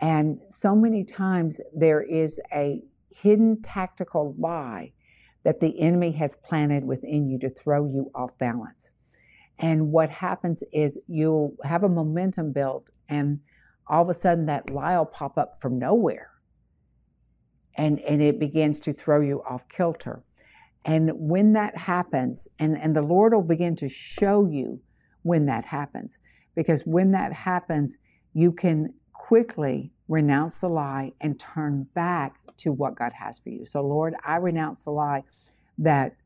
And 0.00 0.38
so 0.48 0.76
many 0.76 1.04
times 1.04 1.60
there 1.74 2.02
is 2.02 2.38
a 2.54 2.82
hidden 3.10 3.60
tactical 3.62 4.34
lie 4.38 4.92
that 5.44 5.60
the 5.60 5.80
enemy 5.80 6.12
has 6.12 6.36
planted 6.36 6.84
within 6.84 7.28
you 7.28 7.38
to 7.40 7.48
throw 7.48 7.86
you 7.86 8.10
off 8.14 8.36
balance. 8.38 8.90
And 9.58 9.90
what 9.90 10.08
happens 10.08 10.62
is 10.72 10.98
you'll 11.08 11.56
have 11.64 11.82
a 11.82 11.88
momentum 11.88 12.52
built, 12.52 12.84
and 13.08 13.40
all 13.88 14.02
of 14.02 14.08
a 14.08 14.14
sudden 14.14 14.46
that 14.46 14.70
lie 14.70 14.96
will 14.96 15.06
pop 15.06 15.36
up 15.36 15.58
from 15.60 15.78
nowhere. 15.78 16.30
And, 17.78 18.00
and 18.00 18.20
it 18.20 18.38
begins 18.38 18.80
to 18.80 18.92
throw 18.92 19.22
you 19.22 19.42
off 19.48 19.66
kilter. 19.68 20.22
And 20.84 21.10
when 21.14 21.54
that 21.54 21.76
happens, 21.76 22.48
and, 22.58 22.76
and 22.76 22.94
the 22.94 23.02
Lord 23.02 23.32
will 23.32 23.42
begin 23.42 23.76
to 23.76 23.88
show 23.88 24.46
you 24.46 24.80
when 25.22 25.46
that 25.46 25.64
happens, 25.64 26.18
because 26.54 26.82
when 26.82 27.12
that 27.12 27.32
happens, 27.32 27.96
you 28.34 28.52
can 28.52 28.92
quickly 29.12 29.92
renounce 30.08 30.58
the 30.58 30.68
lie 30.68 31.12
and 31.20 31.38
turn 31.38 31.86
back 31.94 32.38
to 32.56 32.72
what 32.72 32.96
God 32.96 33.12
has 33.12 33.38
for 33.38 33.50
you. 33.50 33.66
So, 33.66 33.80
Lord, 33.82 34.14
I 34.24 34.36
renounce 34.36 34.84
the 34.84 34.90
lie 34.90 35.22
that 35.78 36.16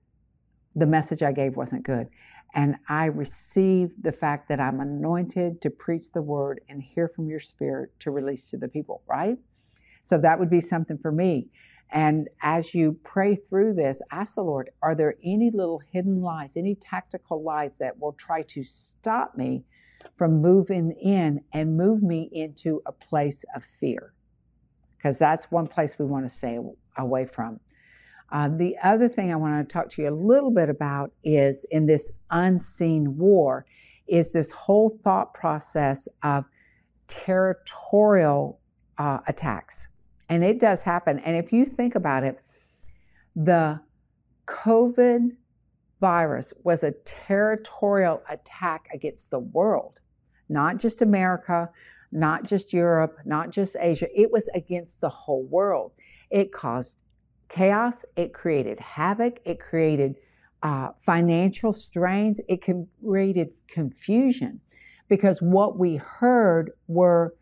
the 0.74 0.86
message 0.86 1.22
I 1.22 1.32
gave 1.32 1.56
wasn't 1.56 1.82
good. 1.82 2.08
And 2.54 2.76
I 2.88 3.06
receive 3.06 3.90
the 4.00 4.12
fact 4.12 4.48
that 4.48 4.60
I'm 4.60 4.80
anointed 4.80 5.62
to 5.62 5.70
preach 5.70 6.12
the 6.12 6.22
word 6.22 6.60
and 6.68 6.82
hear 6.82 7.08
from 7.08 7.28
your 7.28 7.40
spirit 7.40 7.90
to 8.00 8.10
release 8.10 8.46
to 8.50 8.56
the 8.56 8.68
people, 8.68 9.02
right? 9.06 9.38
So 10.02 10.18
that 10.18 10.38
would 10.38 10.50
be 10.50 10.60
something 10.60 10.98
for 10.98 11.12
me. 11.12 11.48
And 11.90 12.28
as 12.42 12.74
you 12.74 12.98
pray 13.04 13.34
through 13.34 13.74
this, 13.74 14.00
ask 14.10 14.34
the 14.34 14.42
Lord, 14.42 14.70
are 14.82 14.94
there 14.94 15.16
any 15.22 15.50
little 15.50 15.82
hidden 15.92 16.22
lies, 16.22 16.56
any 16.56 16.74
tactical 16.74 17.42
lies 17.42 17.78
that 17.78 18.00
will 18.00 18.14
try 18.14 18.42
to 18.42 18.64
stop 18.64 19.36
me 19.36 19.64
from 20.16 20.40
moving 20.40 20.92
in 20.92 21.44
and 21.52 21.76
move 21.76 22.02
me 22.02 22.30
into 22.32 22.80
a 22.86 22.92
place 22.92 23.44
of 23.54 23.62
fear? 23.62 24.14
Because 24.96 25.18
that's 25.18 25.50
one 25.50 25.66
place 25.66 25.96
we 25.98 26.06
want 26.06 26.24
to 26.24 26.34
stay 26.34 26.58
away 26.96 27.26
from. 27.26 27.60
Uh, 28.30 28.48
the 28.48 28.76
other 28.82 29.08
thing 29.08 29.30
I 29.30 29.36
want 29.36 29.68
to 29.68 29.72
talk 29.72 29.90
to 29.90 30.02
you 30.02 30.08
a 30.08 30.14
little 30.14 30.50
bit 30.50 30.70
about 30.70 31.12
is 31.22 31.66
in 31.70 31.84
this 31.84 32.10
unseen 32.30 33.18
war, 33.18 33.66
is 34.08 34.32
this 34.32 34.50
whole 34.50 34.98
thought 35.04 35.34
process 35.34 36.08
of 36.22 36.46
territorial 37.06 38.58
uh, 38.96 39.18
attacks. 39.28 39.88
And 40.32 40.42
it 40.42 40.58
does 40.58 40.82
happen. 40.82 41.18
And 41.18 41.36
if 41.36 41.52
you 41.52 41.66
think 41.66 41.94
about 41.94 42.24
it, 42.24 42.40
the 43.36 43.80
COVID 44.46 45.36
virus 46.00 46.54
was 46.64 46.82
a 46.82 46.92
territorial 47.04 48.22
attack 48.30 48.88
against 48.94 49.30
the 49.30 49.40
world, 49.40 50.00
not 50.48 50.78
just 50.78 51.02
America, 51.02 51.68
not 52.12 52.46
just 52.46 52.72
Europe, 52.72 53.18
not 53.26 53.50
just 53.50 53.76
Asia. 53.78 54.06
It 54.18 54.32
was 54.32 54.48
against 54.54 55.02
the 55.02 55.10
whole 55.10 55.44
world. 55.44 55.92
It 56.30 56.50
caused 56.50 56.96
chaos, 57.50 58.02
it 58.16 58.32
created 58.32 58.80
havoc, 58.80 59.38
it 59.44 59.60
created 59.60 60.14
uh, 60.62 60.92
financial 60.98 61.74
strains, 61.74 62.40
it 62.48 62.62
created 63.02 63.50
confusion 63.68 64.62
because 65.10 65.42
what 65.42 65.78
we 65.78 65.96
heard 65.96 66.70
were 66.86 67.34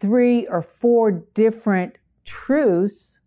three 0.00 0.46
or 0.46 0.62
four 0.62 1.12
different 1.12 1.98
truths 2.24 3.20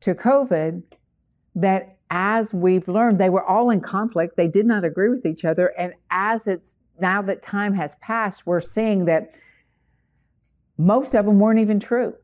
to 0.00 0.14
COVID 0.14 0.82
that 1.54 1.96
as 2.10 2.52
we've 2.52 2.88
learned, 2.88 3.18
they 3.18 3.30
were 3.30 3.44
all 3.44 3.70
in 3.70 3.80
conflict. 3.80 4.36
They 4.36 4.48
did 4.48 4.66
not 4.66 4.84
agree 4.84 5.08
with 5.08 5.24
each 5.24 5.44
other. 5.44 5.68
And 5.78 5.94
as 6.10 6.46
it's 6.46 6.74
now 6.98 7.22
that 7.22 7.42
time 7.42 7.74
has 7.74 7.94
passed, 7.96 8.46
we're 8.46 8.60
seeing 8.60 9.04
that 9.04 9.34
most 10.76 11.14
of 11.14 11.26
them 11.26 11.38
weren't 11.38 11.60
even 11.60 11.78
true. 11.78 12.14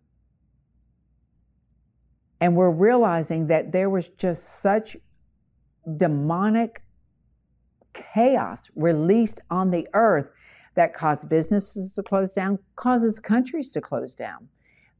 And 2.40 2.56
we're 2.56 2.70
realizing 2.70 3.46
that 3.46 3.72
there 3.72 3.88
was 3.88 4.08
just 4.08 4.60
such 4.60 4.96
demonic 5.96 6.82
chaos 7.94 8.62
released 8.74 9.40
on 9.50 9.70
the 9.70 9.88
earth 9.94 10.26
that 10.74 10.92
caused 10.94 11.28
businesses 11.28 11.94
to 11.94 12.02
close 12.02 12.34
down, 12.34 12.58
causes 12.74 13.18
countries 13.18 13.70
to 13.70 13.80
close 13.80 14.14
down 14.14 14.48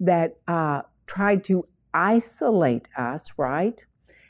that 0.01 0.39
uh, 0.47 0.83
tried 1.07 1.45
to 1.45 1.67
isolate 1.95 2.89
us, 2.97 3.25
right? 3.37 3.85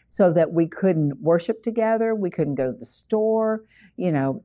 So 0.08 0.32
that 0.32 0.52
we 0.52 0.68
couldn't 0.68 1.20
worship 1.20 1.62
together, 1.62 2.14
we 2.14 2.30
couldn't 2.30 2.54
go 2.54 2.72
to 2.72 2.78
the 2.78 2.86
store, 2.86 3.64
you 3.96 4.12
know. 4.12 4.44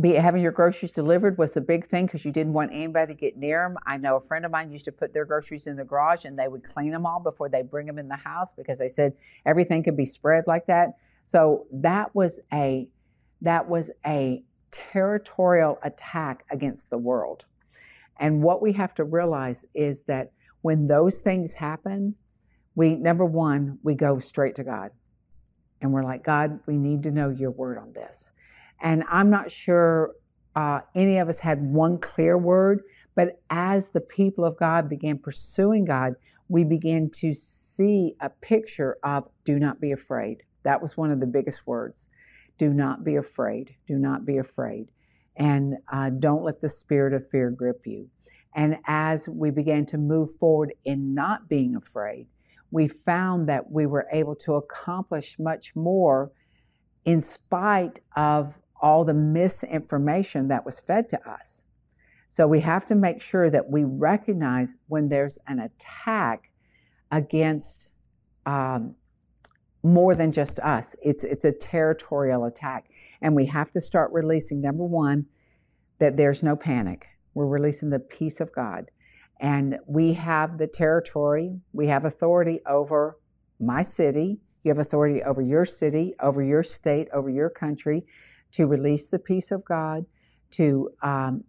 Be, 0.00 0.12
having 0.12 0.42
your 0.42 0.52
groceries 0.52 0.92
delivered 0.92 1.38
was 1.38 1.56
a 1.56 1.60
big 1.60 1.88
thing 1.88 2.06
because 2.06 2.24
you 2.24 2.30
didn't 2.30 2.52
want 2.52 2.72
anybody 2.72 3.12
to 3.12 3.18
get 3.18 3.36
near 3.36 3.64
them. 3.64 3.76
I 3.84 3.96
know 3.96 4.14
a 4.14 4.20
friend 4.20 4.44
of 4.44 4.52
mine 4.52 4.70
used 4.70 4.84
to 4.84 4.92
put 4.92 5.12
their 5.12 5.24
groceries 5.24 5.66
in 5.66 5.74
the 5.74 5.84
garage 5.84 6.24
and 6.24 6.38
they 6.38 6.46
would 6.46 6.62
clean 6.62 6.92
them 6.92 7.04
all 7.04 7.18
before 7.18 7.48
they 7.48 7.62
bring 7.62 7.86
them 7.86 7.98
in 7.98 8.06
the 8.06 8.14
house 8.14 8.52
because 8.56 8.78
they 8.78 8.88
said 8.88 9.14
everything 9.44 9.82
could 9.82 9.96
be 9.96 10.06
spread 10.06 10.44
like 10.46 10.66
that. 10.66 10.90
So 11.24 11.66
that 11.72 12.14
was 12.14 12.38
a 12.52 12.88
that 13.42 13.68
was 13.68 13.90
a 14.06 14.44
territorial 14.70 15.78
attack 15.82 16.44
against 16.50 16.90
the 16.90 16.98
world. 16.98 17.44
And 18.18 18.42
what 18.42 18.62
we 18.62 18.72
have 18.72 18.94
to 18.94 19.04
realize 19.04 19.64
is 19.74 20.04
that 20.04 20.32
when 20.62 20.86
those 20.86 21.18
things 21.18 21.54
happen, 21.54 22.14
we, 22.74 22.94
number 22.94 23.24
one, 23.24 23.78
we 23.82 23.94
go 23.94 24.18
straight 24.18 24.54
to 24.56 24.64
God. 24.64 24.90
And 25.80 25.92
we're 25.92 26.04
like, 26.04 26.24
God, 26.24 26.60
we 26.66 26.76
need 26.76 27.04
to 27.04 27.10
know 27.10 27.28
your 27.30 27.50
word 27.50 27.78
on 27.78 27.92
this. 27.92 28.32
And 28.80 29.04
I'm 29.08 29.30
not 29.30 29.50
sure 29.50 30.14
uh, 30.56 30.80
any 30.94 31.18
of 31.18 31.28
us 31.28 31.38
had 31.38 31.62
one 31.62 31.98
clear 31.98 32.36
word, 32.36 32.82
but 33.14 33.40
as 33.50 33.90
the 33.90 34.00
people 34.00 34.44
of 34.44 34.56
God 34.56 34.88
began 34.88 35.18
pursuing 35.18 35.84
God, 35.84 36.14
we 36.48 36.64
began 36.64 37.10
to 37.10 37.34
see 37.34 38.14
a 38.20 38.30
picture 38.30 38.96
of 39.02 39.28
do 39.44 39.58
not 39.58 39.80
be 39.80 39.92
afraid. 39.92 40.42
That 40.62 40.82
was 40.82 40.96
one 40.96 41.10
of 41.10 41.20
the 41.20 41.26
biggest 41.26 41.66
words. 41.66 42.08
Do 42.58 42.72
not 42.72 43.04
be 43.04 43.16
afraid. 43.16 43.76
Do 43.86 43.96
not 43.96 44.24
be 44.24 44.38
afraid. 44.38 44.88
And 45.38 45.76
uh, 45.90 46.10
don't 46.10 46.42
let 46.42 46.60
the 46.60 46.68
spirit 46.68 47.14
of 47.14 47.28
fear 47.30 47.50
grip 47.50 47.86
you. 47.86 48.10
And 48.54 48.78
as 48.86 49.28
we 49.28 49.50
began 49.50 49.86
to 49.86 49.98
move 49.98 50.36
forward 50.38 50.72
in 50.84 51.14
not 51.14 51.48
being 51.48 51.76
afraid, 51.76 52.26
we 52.70 52.88
found 52.88 53.48
that 53.48 53.70
we 53.70 53.86
were 53.86 54.06
able 54.12 54.34
to 54.36 54.54
accomplish 54.54 55.38
much 55.38 55.74
more 55.74 56.32
in 57.04 57.20
spite 57.20 58.00
of 58.16 58.58
all 58.80 59.04
the 59.04 59.14
misinformation 59.14 60.48
that 60.48 60.66
was 60.66 60.80
fed 60.80 61.08
to 61.08 61.30
us. 61.30 61.62
So 62.28 62.46
we 62.46 62.60
have 62.60 62.84
to 62.86 62.94
make 62.94 63.22
sure 63.22 63.48
that 63.50 63.70
we 63.70 63.84
recognize 63.84 64.74
when 64.88 65.08
there's 65.08 65.38
an 65.46 65.60
attack 65.60 66.50
against 67.10 67.88
um, 68.44 68.94
more 69.82 70.14
than 70.14 70.32
just 70.32 70.58
us. 70.60 70.94
It's 71.02 71.24
it's 71.24 71.44
a 71.44 71.52
territorial 71.52 72.44
attack, 72.44 72.90
and 73.22 73.34
we 73.34 73.46
have 73.46 73.70
to 73.72 73.80
start 73.80 74.10
releasing. 74.12 74.60
Number 74.60 74.84
one, 74.84 75.26
that 75.98 76.16
there's 76.16 76.42
no 76.42 76.56
panic. 76.56 77.06
We're 77.34 77.46
releasing 77.46 77.90
the 77.90 77.98
peace 77.98 78.40
of 78.40 78.52
God. 78.52 78.90
And 79.40 79.78
we 79.86 80.14
have 80.14 80.58
the 80.58 80.66
territory, 80.66 81.60
we 81.72 81.86
have 81.88 82.04
authority 82.04 82.60
over 82.68 83.18
my 83.60 83.82
city. 83.82 84.40
You 84.64 84.70
have 84.70 84.78
authority 84.78 85.22
over 85.22 85.40
your 85.40 85.64
city, 85.64 86.14
over 86.20 86.42
your 86.42 86.64
state, 86.64 87.08
over 87.14 87.30
your 87.30 87.48
country 87.48 88.04
to 88.52 88.66
release 88.66 89.08
the 89.08 89.18
peace 89.18 89.50
of 89.50 89.64
God, 89.64 90.04
to, 90.52 90.90
um, 91.02 91.44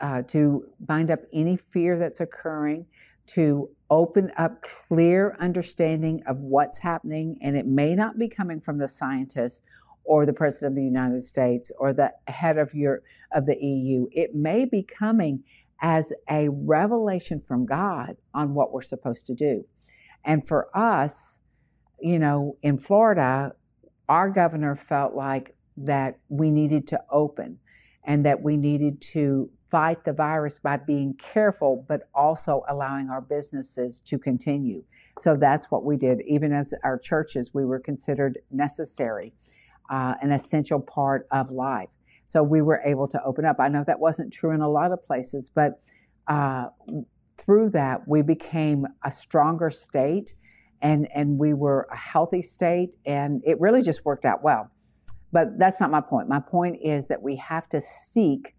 uh, 0.00 0.22
to 0.22 0.66
bind 0.80 1.10
up 1.10 1.20
any 1.32 1.56
fear 1.56 1.98
that's 1.98 2.20
occurring, 2.20 2.86
to 3.26 3.70
open 3.90 4.32
up 4.36 4.64
clear 4.88 5.36
understanding 5.38 6.22
of 6.26 6.38
what's 6.38 6.78
happening. 6.78 7.38
And 7.42 7.56
it 7.56 7.66
may 7.66 7.94
not 7.94 8.18
be 8.18 8.28
coming 8.28 8.60
from 8.60 8.78
the 8.78 8.88
scientists 8.88 9.60
or 10.04 10.26
the 10.26 10.32
president 10.32 10.72
of 10.72 10.76
the 10.76 10.84
United 10.84 11.22
States 11.22 11.70
or 11.78 11.92
the 11.92 12.12
head 12.26 12.58
of 12.58 12.74
your 12.74 13.02
of 13.32 13.46
the 13.46 13.56
EU. 13.56 14.06
It 14.12 14.34
may 14.34 14.64
be 14.64 14.82
coming 14.82 15.44
as 15.80 16.12
a 16.30 16.48
revelation 16.48 17.42
from 17.46 17.66
God 17.66 18.16
on 18.34 18.54
what 18.54 18.72
we're 18.72 18.82
supposed 18.82 19.26
to 19.26 19.34
do. 19.34 19.64
And 20.24 20.46
for 20.46 20.68
us, 20.76 21.40
you 22.00 22.18
know, 22.18 22.56
in 22.62 22.78
Florida, 22.78 23.52
our 24.08 24.30
governor 24.30 24.76
felt 24.76 25.14
like 25.14 25.56
that 25.76 26.18
we 26.28 26.50
needed 26.50 26.86
to 26.88 27.00
open 27.10 27.58
and 28.04 28.24
that 28.26 28.42
we 28.42 28.56
needed 28.56 29.00
to 29.00 29.50
fight 29.70 30.04
the 30.04 30.12
virus 30.12 30.58
by 30.58 30.76
being 30.76 31.14
careful, 31.14 31.84
but 31.88 32.02
also 32.14 32.62
allowing 32.68 33.08
our 33.08 33.22
businesses 33.22 34.00
to 34.00 34.18
continue. 34.18 34.84
So 35.18 35.36
that's 35.36 35.70
what 35.70 35.84
we 35.84 35.96
did. 35.96 36.20
Even 36.26 36.52
as 36.52 36.74
our 36.84 36.98
churches, 36.98 37.52
we 37.54 37.64
were 37.64 37.80
considered 37.80 38.38
necessary, 38.50 39.32
uh, 39.90 40.14
an 40.22 40.32
essential 40.32 40.80
part 40.80 41.26
of 41.30 41.50
life. 41.50 41.88
So 42.26 42.42
we 42.42 42.62
were 42.62 42.80
able 42.84 43.08
to 43.08 43.22
open 43.24 43.44
up. 43.44 43.56
I 43.60 43.68
know 43.68 43.84
that 43.86 44.00
wasn't 44.00 44.32
true 44.32 44.52
in 44.52 44.60
a 44.60 44.68
lot 44.68 44.92
of 44.92 45.04
places, 45.06 45.50
but 45.54 45.80
uh, 46.28 46.68
through 47.38 47.70
that, 47.70 48.06
we 48.06 48.22
became 48.22 48.86
a 49.04 49.10
stronger 49.10 49.70
state 49.70 50.34
and, 50.80 51.08
and 51.14 51.38
we 51.38 51.54
were 51.54 51.86
a 51.92 51.96
healthy 51.96 52.42
state, 52.42 52.96
and 53.06 53.40
it 53.44 53.60
really 53.60 53.82
just 53.82 54.04
worked 54.04 54.24
out 54.24 54.42
well. 54.42 54.68
But 55.30 55.58
that's 55.58 55.80
not 55.80 55.90
my 55.90 56.00
point. 56.00 56.28
My 56.28 56.40
point 56.40 56.80
is 56.82 57.08
that 57.08 57.22
we 57.22 57.36
have 57.36 57.68
to 57.70 57.80
seek 57.80 58.54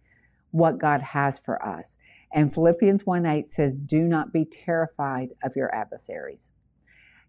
what 0.52 0.80
God 0.80 1.02
has 1.02 1.38
for 1.38 1.64
us. 1.64 1.98
And 2.34 2.52
Philippians 2.52 3.06
1 3.06 3.26
8 3.26 3.48
says, 3.48 3.78
Do 3.78 4.04
not 4.04 4.32
be 4.32 4.46
terrified 4.46 5.30
of 5.44 5.56
your 5.56 5.74
adversaries. 5.76 6.50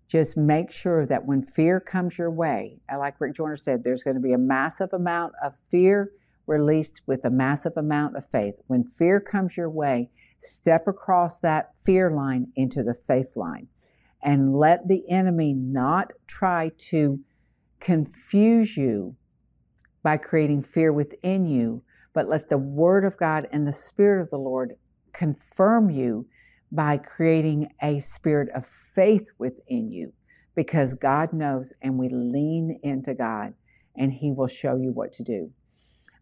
Just 0.07 0.37
make 0.37 0.71
sure 0.71 1.07
that 1.07 1.25
when 1.25 1.43
fear 1.43 1.81
comes 1.81 2.19
your 2.19 2.31
way, 2.31 2.79
like 2.97 3.21
Rick 3.21 3.37
Joyner 3.37 3.57
said, 3.57 3.83
there's 3.83 4.03
going 4.03 4.17
to 4.17 4.23
be 4.23 4.33
a 4.33 4.39
massive 4.39 4.93
amount 4.93 5.33
of 5.43 5.55
fear 5.71 6.11
released 6.47 7.01
with 7.07 7.25
a 7.25 7.31
massive 7.31 7.73
amount 7.77 8.17
of 8.17 8.29
faith. 8.29 8.55
When 8.67 8.85
fear 8.85 9.19
comes 9.19 9.57
your 9.57 9.71
way, 9.71 10.11
step 10.41 10.87
across 10.87 11.41
that 11.41 11.71
fear 11.81 12.11
line 12.11 12.53
into 12.55 12.83
the 12.83 12.95
faith 12.95 13.37
line 13.37 13.69
and 14.23 14.55
let 14.55 14.89
the 14.89 15.09
enemy 15.11 15.55
not 15.55 16.13
try 16.27 16.71
to 16.79 17.21
confuse 17.81 18.77
you 18.77 19.17
by 20.03 20.17
creating 20.17 20.63
fear 20.63 20.93
within 20.93 21.47
you, 21.47 21.83
but 22.13 22.29
let 22.29 22.49
the 22.49 22.59
Word 22.59 23.05
of 23.05 23.17
God 23.17 23.49
and 23.53 23.67
the 23.67 23.73
Spirit 23.73 24.23
of 24.23 24.31
the 24.31 24.39
Lord 24.39 24.77
confirm 25.13 25.91
you 25.91 26.27
by 26.75 26.97
creating 26.99 27.69
a 27.83 28.01
spirit 28.01 28.49
of 28.55 28.67
faith 28.67 29.29
within 29.39 29.91
you 29.91 30.13
because 30.55 30.95
God 30.95 31.33
knows 31.33 31.73
and 31.83 31.99
we 31.99 32.09
lean 32.09 32.81
into 32.83 33.15
God 33.15 33.55
and 33.97 34.13
He 34.13 34.33
will 34.33 34.49
show 34.49 34.77
you 34.77 34.91
what 34.91 35.13
to 35.13 35.23
do. 35.23 35.51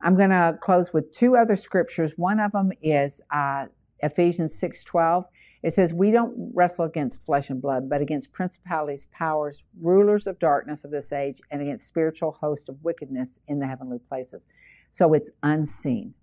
I'm 0.02 0.16
going 0.16 0.30
to 0.30 0.58
close 0.60 0.92
with 0.92 1.10
two 1.12 1.36
other 1.36 1.56
scriptures. 1.56 2.12
One 2.16 2.40
of 2.40 2.52
them 2.52 2.72
is 2.82 3.20
uh, 3.32 3.66
Ephesians 4.00 4.60
6:12. 4.60 5.24
It 5.62 5.72
says, 5.72 5.94
"We 5.94 6.10
don't 6.10 6.50
wrestle 6.54 6.84
against 6.84 7.24
flesh 7.24 7.48
and 7.48 7.62
blood, 7.62 7.88
but 7.88 8.00
against 8.00 8.32
principalities, 8.32 9.06
powers, 9.12 9.62
rulers 9.80 10.26
of 10.26 10.40
darkness 10.40 10.84
of 10.84 10.90
this 10.90 11.12
age, 11.12 11.40
and 11.50 11.62
against 11.62 11.86
spiritual 11.86 12.32
hosts 12.32 12.68
of 12.68 12.82
wickedness 12.82 13.38
in 13.46 13.60
the 13.60 13.66
heavenly 13.68 14.00
places." 14.00 14.46
So 14.90 15.14
it's 15.14 15.30
unseen. 15.42 16.14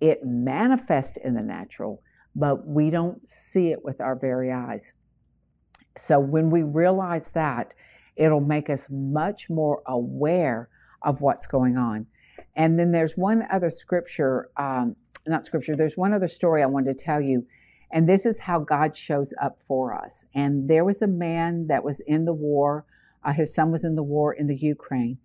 It 0.00 0.24
manifests 0.24 1.16
in 1.16 1.34
the 1.34 1.42
natural, 1.42 2.02
but 2.34 2.66
we 2.66 2.90
don't 2.90 3.26
see 3.26 3.68
it 3.68 3.84
with 3.84 4.00
our 4.00 4.16
very 4.16 4.52
eyes. 4.52 4.92
So 5.96 6.20
when 6.20 6.50
we 6.50 6.62
realize 6.62 7.30
that, 7.30 7.74
it'll 8.16 8.40
make 8.40 8.70
us 8.70 8.86
much 8.90 9.48
more 9.48 9.82
aware 9.86 10.68
of 11.02 11.20
what's 11.20 11.46
going 11.46 11.76
on. 11.76 12.06
And 12.54 12.78
then 12.78 12.92
there's 12.92 13.16
one 13.16 13.44
other 13.50 13.70
scripture, 13.70 14.50
um, 14.56 14.96
not 15.26 15.44
scripture, 15.44 15.76
there's 15.76 15.96
one 15.96 16.12
other 16.12 16.28
story 16.28 16.62
I 16.62 16.66
wanted 16.66 16.98
to 16.98 17.04
tell 17.04 17.20
you. 17.20 17.46
And 17.90 18.08
this 18.08 18.26
is 18.26 18.40
how 18.40 18.60
God 18.60 18.94
shows 18.94 19.32
up 19.40 19.62
for 19.66 19.94
us. 19.94 20.24
And 20.34 20.68
there 20.68 20.84
was 20.84 21.00
a 21.00 21.06
man 21.06 21.68
that 21.68 21.82
was 21.84 22.00
in 22.00 22.24
the 22.24 22.34
war. 22.34 22.84
Uh, 23.24 23.32
his 23.32 23.54
son 23.54 23.72
was 23.72 23.84
in 23.84 23.94
the 23.94 24.02
war 24.02 24.32
in 24.32 24.46
the 24.46 24.56
Ukraine. 24.56 25.18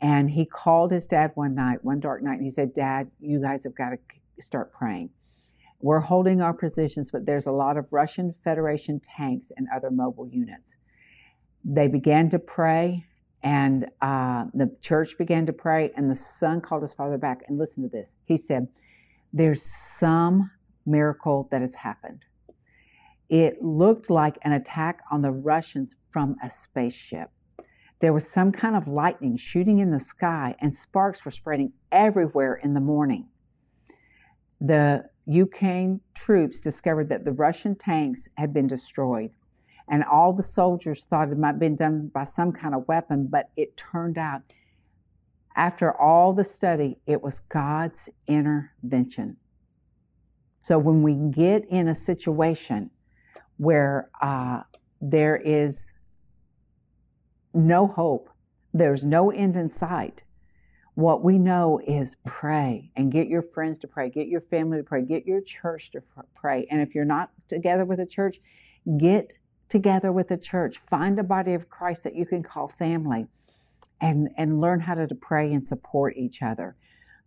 And 0.00 0.30
he 0.30 0.44
called 0.44 0.92
his 0.92 1.06
dad 1.06 1.32
one 1.34 1.54
night, 1.54 1.84
one 1.84 2.00
dark 2.00 2.22
night, 2.22 2.34
and 2.34 2.44
he 2.44 2.50
said, 2.50 2.72
Dad, 2.72 3.10
you 3.20 3.40
guys 3.40 3.64
have 3.64 3.74
got 3.74 3.90
to 3.90 3.98
start 4.38 4.72
praying. 4.72 5.10
We're 5.80 6.00
holding 6.00 6.42
our 6.42 6.52
positions, 6.52 7.10
but 7.10 7.24
there's 7.24 7.46
a 7.46 7.52
lot 7.52 7.76
of 7.76 7.92
Russian 7.92 8.32
Federation 8.32 9.00
tanks 9.00 9.50
and 9.56 9.66
other 9.74 9.90
mobile 9.90 10.28
units. 10.28 10.76
They 11.64 11.88
began 11.88 12.28
to 12.30 12.38
pray, 12.38 13.06
and 13.42 13.86
uh, 14.02 14.46
the 14.52 14.76
church 14.82 15.16
began 15.16 15.46
to 15.46 15.52
pray, 15.52 15.90
and 15.96 16.10
the 16.10 16.16
son 16.16 16.60
called 16.60 16.82
his 16.82 16.92
father 16.92 17.16
back. 17.16 17.42
And 17.48 17.58
listen 17.58 17.82
to 17.82 17.88
this. 17.88 18.16
He 18.24 18.36
said, 18.36 18.68
There's 19.32 19.62
some 19.62 20.50
miracle 20.84 21.48
that 21.50 21.62
has 21.62 21.76
happened. 21.76 22.24
It 23.30 23.62
looked 23.62 24.10
like 24.10 24.38
an 24.42 24.52
attack 24.52 25.00
on 25.10 25.22
the 25.22 25.30
Russians 25.30 25.94
from 26.10 26.36
a 26.42 26.50
spaceship. 26.50 27.30
There 28.00 28.12
was 28.12 28.30
some 28.30 28.50
kind 28.50 28.74
of 28.74 28.88
lightning 28.88 29.36
shooting 29.36 29.78
in 29.78 29.92
the 29.92 29.98
sky, 29.98 30.56
and 30.60 30.74
sparks 30.74 31.24
were 31.24 31.30
spreading 31.30 31.72
everywhere 31.92 32.54
in 32.54 32.74
the 32.74 32.80
morning. 32.80 33.28
The 34.60 35.09
Ukraine 35.26 36.00
troops 36.14 36.60
discovered 36.60 37.08
that 37.08 37.24
the 37.24 37.32
Russian 37.32 37.74
tanks 37.74 38.28
had 38.36 38.52
been 38.52 38.66
destroyed, 38.66 39.30
and 39.88 40.04
all 40.04 40.32
the 40.32 40.42
soldiers 40.42 41.04
thought 41.04 41.30
it 41.30 41.38
might 41.38 41.48
have 41.48 41.58
been 41.58 41.76
done 41.76 42.10
by 42.12 42.24
some 42.24 42.52
kind 42.52 42.74
of 42.74 42.88
weapon, 42.88 43.26
but 43.26 43.50
it 43.56 43.76
turned 43.76 44.18
out, 44.18 44.42
after 45.56 45.92
all 45.92 46.32
the 46.32 46.44
study, 46.44 46.98
it 47.06 47.22
was 47.22 47.40
God's 47.40 48.08
intervention. 48.26 49.36
So 50.62 50.78
when 50.78 51.02
we 51.02 51.14
get 51.14 51.64
in 51.68 51.88
a 51.88 51.94
situation 51.94 52.90
where 53.56 54.10
uh, 54.20 54.62
there 55.00 55.36
is 55.36 55.92
no 57.52 57.86
hope, 57.86 58.30
there's 58.72 59.02
no 59.02 59.30
end 59.30 59.56
in 59.56 59.68
sight, 59.68 60.22
what 60.94 61.22
we 61.22 61.38
know 61.38 61.80
is 61.86 62.16
pray 62.26 62.90
and 62.96 63.12
get 63.12 63.28
your 63.28 63.42
friends 63.42 63.78
to 63.80 63.88
pray, 63.88 64.10
get 64.10 64.28
your 64.28 64.40
family 64.40 64.78
to 64.78 64.84
pray, 64.84 65.02
get 65.02 65.26
your 65.26 65.40
church 65.40 65.90
to 65.92 66.02
pray. 66.34 66.66
And 66.70 66.80
if 66.80 66.94
you're 66.94 67.04
not 67.04 67.30
together 67.48 67.84
with 67.84 68.00
a 68.00 68.06
church, 68.06 68.40
get 68.98 69.32
together 69.68 70.12
with 70.12 70.30
a 70.30 70.36
church. 70.36 70.78
Find 70.78 71.18
a 71.18 71.22
body 71.22 71.54
of 71.54 71.70
Christ 71.70 72.02
that 72.02 72.14
you 72.14 72.26
can 72.26 72.42
call 72.42 72.68
family 72.68 73.26
and, 74.00 74.28
and 74.36 74.60
learn 74.60 74.80
how 74.80 74.94
to, 74.94 75.06
to 75.06 75.14
pray 75.14 75.52
and 75.52 75.64
support 75.64 76.16
each 76.16 76.42
other. 76.42 76.76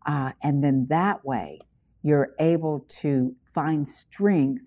Uh, 0.05 0.31
and 0.41 0.63
then 0.63 0.87
that 0.89 1.23
way, 1.23 1.59
you're 2.03 2.33
able 2.39 2.85
to 3.01 3.35
find 3.45 3.87
strength 3.87 4.65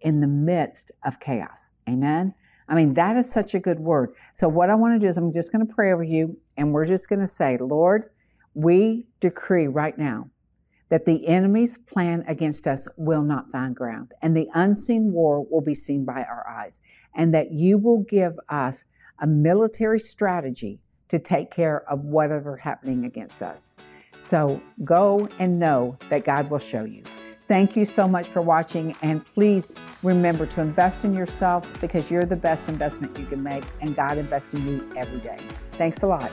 in 0.00 0.20
the 0.20 0.26
midst 0.26 0.92
of 1.04 1.18
chaos. 1.18 1.68
Amen. 1.88 2.32
I 2.68 2.74
mean, 2.74 2.94
that 2.94 3.16
is 3.16 3.30
such 3.30 3.54
a 3.54 3.60
good 3.60 3.80
word. 3.80 4.14
So, 4.34 4.48
what 4.48 4.70
I 4.70 4.74
want 4.74 4.94
to 4.94 5.04
do 5.04 5.08
is, 5.08 5.16
I'm 5.16 5.32
just 5.32 5.52
going 5.52 5.66
to 5.66 5.72
pray 5.72 5.92
over 5.92 6.02
you, 6.02 6.36
and 6.56 6.72
we're 6.72 6.86
just 6.86 7.08
going 7.08 7.20
to 7.20 7.26
say, 7.26 7.58
Lord, 7.58 8.10
we 8.56 9.04
decree 9.20 9.66
right 9.66 9.96
now 9.98 10.30
that 10.88 11.04
the 11.04 11.26
enemy's 11.26 11.76
plan 11.76 12.24
against 12.26 12.66
us 12.66 12.88
will 12.96 13.22
not 13.22 13.50
find 13.52 13.76
ground, 13.76 14.12
and 14.22 14.34
the 14.34 14.48
unseen 14.54 15.12
war 15.12 15.44
will 15.50 15.60
be 15.60 15.74
seen 15.74 16.06
by 16.06 16.22
our 16.22 16.46
eyes, 16.48 16.80
and 17.14 17.34
that 17.34 17.52
you 17.52 17.76
will 17.76 18.02
give 18.08 18.32
us 18.48 18.84
a 19.18 19.26
military 19.26 20.00
strategy 20.00 20.80
to 21.08 21.18
take 21.18 21.50
care 21.50 21.88
of 21.90 22.00
whatever 22.00 22.56
happening 22.56 23.04
against 23.04 23.42
us. 23.42 23.74
So 24.20 24.62
go 24.84 25.28
and 25.38 25.58
know 25.58 25.98
that 26.08 26.24
God 26.24 26.48
will 26.48 26.58
show 26.58 26.84
you. 26.84 27.02
Thank 27.48 27.76
you 27.76 27.84
so 27.84 28.08
much 28.08 28.28
for 28.28 28.40
watching, 28.40 28.96
and 29.02 29.22
please 29.24 29.72
remember 30.02 30.46
to 30.46 30.62
invest 30.62 31.04
in 31.04 31.12
yourself 31.12 31.68
because 31.80 32.10
you're 32.10 32.24
the 32.24 32.36
best 32.36 32.68
investment 32.68 33.18
you 33.18 33.26
can 33.26 33.42
make, 33.42 33.64
and 33.82 33.94
God 33.94 34.16
invests 34.16 34.54
in 34.54 34.66
you 34.66 34.92
every 34.96 35.20
day. 35.20 35.38
Thanks 35.72 36.02
a 36.02 36.06
lot. 36.06 36.32